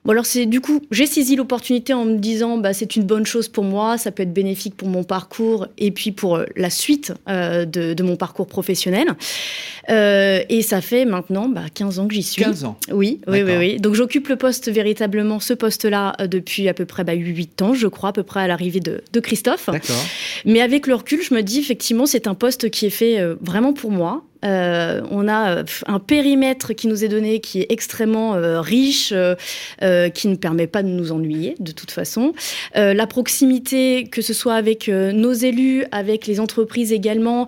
Bon 0.06 0.12
alors 0.12 0.26
c'est 0.26 0.46
du 0.46 0.62
coup 0.62 0.82
j'ai 0.92 1.06
saisi 1.06 1.36
l'opportunité 1.36 1.94
en 1.94 2.06
me 2.06 2.18
disant 2.18 2.58
bah 2.58 2.74
c'est 2.74 2.96
une 2.96 3.04
bonne 3.04 3.26
chose 3.26 3.48
pour 3.48 3.64
moi, 3.64 3.98
ça 3.98 4.12
peut 4.12 4.24
être 4.24 4.34
bénéfique 4.34 4.76
pour 4.76 4.88
mon 4.88 5.04
parcours 5.04 5.68
et 5.78 5.92
puis 5.92 6.12
pour 6.12 6.42
la 6.56 6.70
suite 6.70 7.14
euh, 7.28 7.66
de, 7.66 7.94
de, 7.94 8.04
mon 8.04 8.16
parcours 8.16 8.48
professionnel. 8.48 9.08
Euh, 9.90 10.42
et 10.50 10.62
ça 10.62 10.82
fait 10.82 11.06
maintenant 11.06 11.50
bah, 11.50 11.64
15 11.74 12.00
ans 12.00 12.08
que 12.08 12.14
j'y 12.14 12.24
suis. 12.24 12.44
15 12.44 12.64
ans. 12.64 12.78
Oui, 12.92 13.20
oui, 13.28 13.42
oui, 13.42 13.54
oui. 13.58 13.80
Donc 13.80 13.96
j'occupe 13.96 14.28
le 14.28 14.36
poste 14.36 14.70
véritablement 14.70 15.40
ce 15.40 15.54
poste-là 15.54 16.16
euh, 16.20 16.28
depuis 16.28 16.68
à 16.70 16.74
peu 16.74 16.86
près 16.86 17.04
bah, 17.04 17.14
8 17.14 17.62
ans, 17.62 17.74
je 17.74 17.88
crois, 17.88 18.10
à 18.10 18.14
peu 18.14 18.24
près 18.24 18.42
à 18.42 18.48
l'arrivée 18.48 18.80
de, 18.80 19.02
de, 19.12 19.20
Christophe. 19.20 19.68
D'accord. 19.68 19.96
Mais 20.46 20.62
avec 20.62 20.88
le 20.88 20.96
recul, 20.96 21.22
je 21.22 21.34
me 21.34 21.42
dis 21.42 21.60
effectivement 21.60 22.06
c'est 22.06 22.28
un 22.28 22.36
poste 22.36 22.70
qui 22.70 22.86
est 22.86 22.92
fait 22.92 23.20
euh, 23.20 23.36
vraiment 23.42 23.74
pour 23.74 23.92
moi. 23.92 24.24
Euh, 24.46 25.02
on 25.12 25.28
a 25.28 25.64
un 25.88 26.00
périmètre 26.00 26.74
qui 26.74 26.88
nous 26.88 27.04
est 27.04 27.08
donné 27.08 27.40
qui 27.40 27.62
est 27.62 27.68
extrêmement 27.70 28.36
euh, 28.36 28.62
riche, 28.62 29.14
euh, 29.14 30.10
qui 30.10 30.28
ne 30.28 30.36
permet 30.36 30.68
pas 30.68 30.82
de 30.84 30.88
nous 30.88 31.12
ennuyer 31.12 31.56
de 31.60 31.72
toute 31.72 31.92
façon. 31.92 32.34
la 32.76 33.08
proximité, 33.08 34.06
que 34.06 34.22
ce 34.22 34.34
soit 34.34 34.56
avec 34.56 34.88
nos 34.88 35.34
élus, 35.34 35.86
avec 35.92 36.28
les 36.28 36.40
entreprises 36.40 36.92
également, 36.92 37.48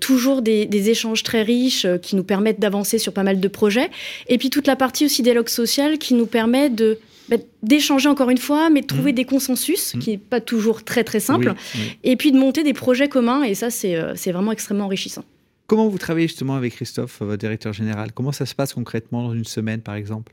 toujours 0.00 0.42
des, 0.42 0.66
des, 0.66 0.90
échanges 0.90 1.22
très 1.22 1.42
riches 1.42 1.86
qui 2.02 2.16
nous 2.16 2.24
permettent 2.24 2.60
d'avancer 2.60 2.98
sur 2.98 3.12
pas 3.12 3.22
mal 3.22 3.40
de 3.40 3.48
projets. 3.48 3.90
Et 4.28 4.38
puis 4.38 4.50
toute 4.50 4.66
la 4.66 4.76
partie 4.76 5.04
aussi 5.04 5.22
dialogue 5.22 5.48
social 5.48 5.98
qui 5.98 6.14
nous 6.14 6.26
permet 6.26 6.70
de 6.70 6.98
bah, 7.28 7.36
d'échanger 7.62 8.08
encore 8.08 8.30
une 8.30 8.38
fois, 8.38 8.70
mais 8.70 8.80
de 8.80 8.86
trouver 8.86 9.12
mmh. 9.12 9.16
des 9.16 9.24
consensus, 9.24 9.94
mmh. 9.94 9.98
qui 10.00 10.10
n'est 10.10 10.18
pas 10.18 10.40
toujours 10.40 10.82
très 10.84 11.04
très 11.04 11.20
simple, 11.20 11.54
oui, 11.54 11.80
oui. 11.80 11.98
et 12.02 12.16
puis 12.16 12.32
de 12.32 12.38
monter 12.38 12.64
des 12.64 12.72
projets 12.72 13.08
communs, 13.08 13.44
et 13.44 13.54
ça 13.54 13.70
c'est 13.70 14.32
vraiment 14.32 14.52
extrêmement 14.52 14.86
enrichissant. 14.86 15.24
Comment 15.70 15.86
vous 15.86 15.98
travaillez 15.98 16.26
justement 16.26 16.56
avec 16.56 16.74
Christophe, 16.74 17.18
votre 17.20 17.38
directeur 17.38 17.72
général? 17.72 18.10
Comment 18.12 18.32
ça 18.32 18.44
se 18.44 18.56
passe 18.56 18.74
concrètement 18.74 19.22
dans 19.22 19.34
une 19.34 19.44
semaine, 19.44 19.82
par 19.82 19.94
exemple? 19.94 20.32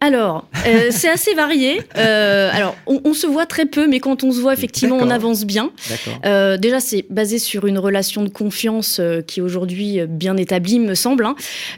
Alors, 0.00 0.48
euh, 0.66 0.88
c'est 0.90 1.08
assez 1.08 1.32
varié. 1.32 1.80
Euh, 1.96 2.50
alors, 2.52 2.76
on, 2.86 3.00
on, 3.04 3.14
se 3.14 3.26
voit 3.26 3.46
très 3.46 3.64
peu, 3.64 3.88
mais 3.88 4.00
quand 4.00 4.22
on 4.22 4.30
se 4.30 4.38
voit, 4.38 4.52
effectivement, 4.52 4.98
on 5.00 5.08
avance 5.08 5.46
bien. 5.46 5.70
Euh, 6.26 6.58
déjà, 6.58 6.78
c'est 6.78 7.06
basé 7.08 7.38
sur 7.38 7.66
une 7.66 7.78
relation 7.78 8.22
de 8.22 8.28
confiance 8.28 8.98
euh, 9.00 9.22
qui 9.22 9.40
est 9.40 9.42
aujourd'hui 9.42 10.00
bien 10.06 10.36
établie, 10.36 10.78
me 10.78 10.94
semble. 10.94 11.24
Hein. 11.24 11.36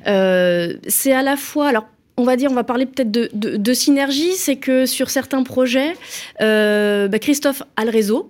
Euh, 0.08 0.74
c'est 0.88 1.12
à 1.12 1.22
la 1.22 1.36
fois, 1.36 1.68
alors 1.68 1.86
on 2.16 2.24
va 2.24 2.36
dire, 2.36 2.50
on 2.50 2.54
va 2.54 2.64
parler 2.64 2.86
peut-être 2.86 3.10
de, 3.10 3.30
de, 3.32 3.56
de, 3.56 3.74
synergie, 3.74 4.32
c'est 4.34 4.56
que 4.56 4.86
sur 4.86 5.08
certains 5.08 5.42
projets, 5.44 5.94
euh, 6.40 7.08
bah 7.08 7.18
Christophe 7.18 7.62
a 7.76 7.84
le 7.84 7.90
réseau, 7.90 8.28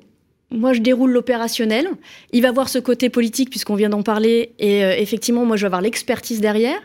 moi, 0.52 0.72
je 0.72 0.80
déroule 0.80 1.10
l'opérationnel. 1.10 1.88
Il 2.32 2.42
va 2.42 2.52
voir 2.52 2.68
ce 2.68 2.78
côté 2.78 3.08
politique, 3.08 3.50
puisqu'on 3.50 3.74
vient 3.74 3.88
d'en 3.88 4.02
parler. 4.02 4.52
Et 4.58 4.84
euh, 4.84 4.94
effectivement, 4.96 5.44
moi, 5.44 5.56
je 5.56 5.62
vais 5.62 5.66
avoir 5.66 5.82
l'expertise 5.82 6.40
derrière. 6.40 6.80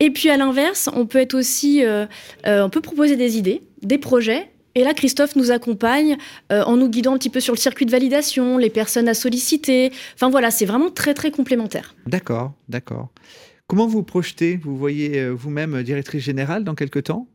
Et 0.00 0.10
puis 0.10 0.30
à 0.30 0.36
l'inverse, 0.36 0.88
on 0.94 1.06
peut 1.06 1.18
être 1.18 1.34
aussi, 1.34 1.84
on 2.44 2.70
peut 2.70 2.80
proposer 2.80 3.14
des 3.14 3.38
idées, 3.38 3.62
des 3.82 3.98
projets 3.98 4.48
et 4.74 4.84
là, 4.84 4.94
Christophe 4.94 5.36
nous 5.36 5.50
accompagne 5.50 6.16
euh, 6.50 6.62
en 6.62 6.76
nous 6.76 6.88
guidant 6.88 7.14
un 7.14 7.18
petit 7.18 7.30
peu 7.30 7.40
sur 7.40 7.52
le 7.52 7.58
circuit 7.58 7.84
de 7.84 7.90
validation, 7.90 8.56
les 8.56 8.70
personnes 8.70 9.08
à 9.08 9.14
solliciter. 9.14 9.92
Enfin 10.14 10.30
voilà, 10.30 10.50
c'est 10.50 10.64
vraiment 10.64 10.90
très 10.90 11.14
très 11.14 11.30
complémentaire. 11.30 11.94
D'accord, 12.06 12.52
d'accord. 12.68 13.10
Comment 13.66 13.86
vous 13.86 14.02
projetez? 14.02 14.56
Vous 14.56 14.76
voyez 14.76 15.18
euh, 15.18 15.30
vous-même 15.30 15.82
directrice 15.82 16.22
générale 16.22 16.64
dans 16.64 16.74
quelques 16.74 17.04
temps? 17.04 17.26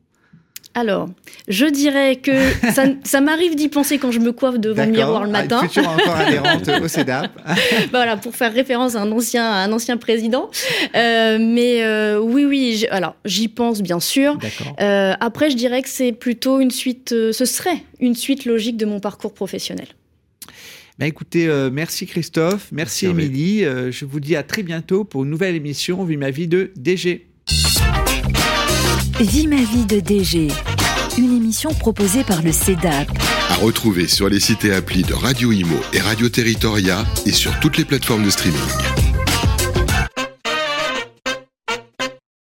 Alors, 0.77 1.09
je 1.47 1.65
dirais 1.65 2.17
que 2.17 2.31
ça, 3.03 3.19
m'arrive 3.19 3.55
d'y 3.55 3.67
penser 3.67 3.97
quand 3.97 4.11
je 4.11 4.19
me 4.19 4.31
coiffe 4.31 4.59
devant 4.59 4.85
le 4.85 4.91
miroir 4.91 5.23
le 5.23 5.29
ah, 5.29 5.41
matin. 5.41 5.59
Ah, 5.63 5.67
future 5.67 5.89
encore 5.89 6.15
adhérente 6.15 6.69
au 6.83 6.87
CEDAP. 6.87 7.31
voilà, 7.89 8.15
pour 8.15 8.35
faire 8.35 8.53
référence 8.53 8.93
à 8.93 9.01
un 9.01 9.11
ancien, 9.11 9.51
un 9.51 9.71
ancien 9.71 9.97
président. 9.97 10.51
Euh, 10.95 11.39
mais 11.41 11.83
euh, 11.83 12.19
oui, 12.19 12.45
oui, 12.45 12.85
alors 12.91 13.15
j'y 13.25 13.47
pense 13.47 13.81
bien 13.81 13.99
sûr. 13.99 14.37
Euh, 14.79 15.13
après, 15.19 15.49
je 15.49 15.55
dirais 15.55 15.81
que 15.81 15.89
c'est 15.89 16.11
plutôt 16.11 16.59
une 16.59 16.69
suite, 16.69 17.09
ce 17.09 17.45
serait 17.45 17.81
une 17.99 18.13
suite 18.13 18.45
logique 18.45 18.77
de 18.77 18.85
mon 18.85 18.99
parcours 18.99 19.33
professionnel. 19.33 19.87
Ben 20.99 21.07
écoutez, 21.07 21.47
merci 21.71 22.05
Christophe, 22.05 22.69
merci, 22.71 23.07
merci 23.07 23.23
Émilie. 23.23 23.63
je 23.63 24.05
vous 24.05 24.19
dis 24.19 24.35
à 24.35 24.43
très 24.43 24.61
bientôt 24.61 25.03
pour 25.03 25.23
une 25.23 25.29
nouvelle 25.31 25.55
émission 25.55 26.03
Vie 26.03 26.17
ma 26.17 26.29
vie 26.29 26.47
de 26.47 26.71
DG. 26.75 27.26
Vie 29.19 29.47
ma 29.47 29.55
vie 29.55 29.87
de 29.87 29.99
DG, 29.99 30.49
une 31.17 31.35
émission 31.35 31.73
proposée 31.73 32.23
par 32.23 32.43
le 32.43 32.51
CEDAP. 32.51 33.07
À 33.49 33.55
retrouver 33.55 34.07
sur 34.07 34.29
les 34.29 34.39
sites 34.39 34.63
et 34.63 34.71
applis 34.71 35.01
de 35.01 35.15
Radio 35.15 35.51
Imo 35.51 35.77
et 35.91 35.99
Radio 35.99 36.29
Territoria 36.29 37.03
et 37.25 37.31
sur 37.31 37.59
toutes 37.59 37.77
les 37.77 37.85
plateformes 37.85 38.23
de 38.23 38.29
streaming. 38.29 39.06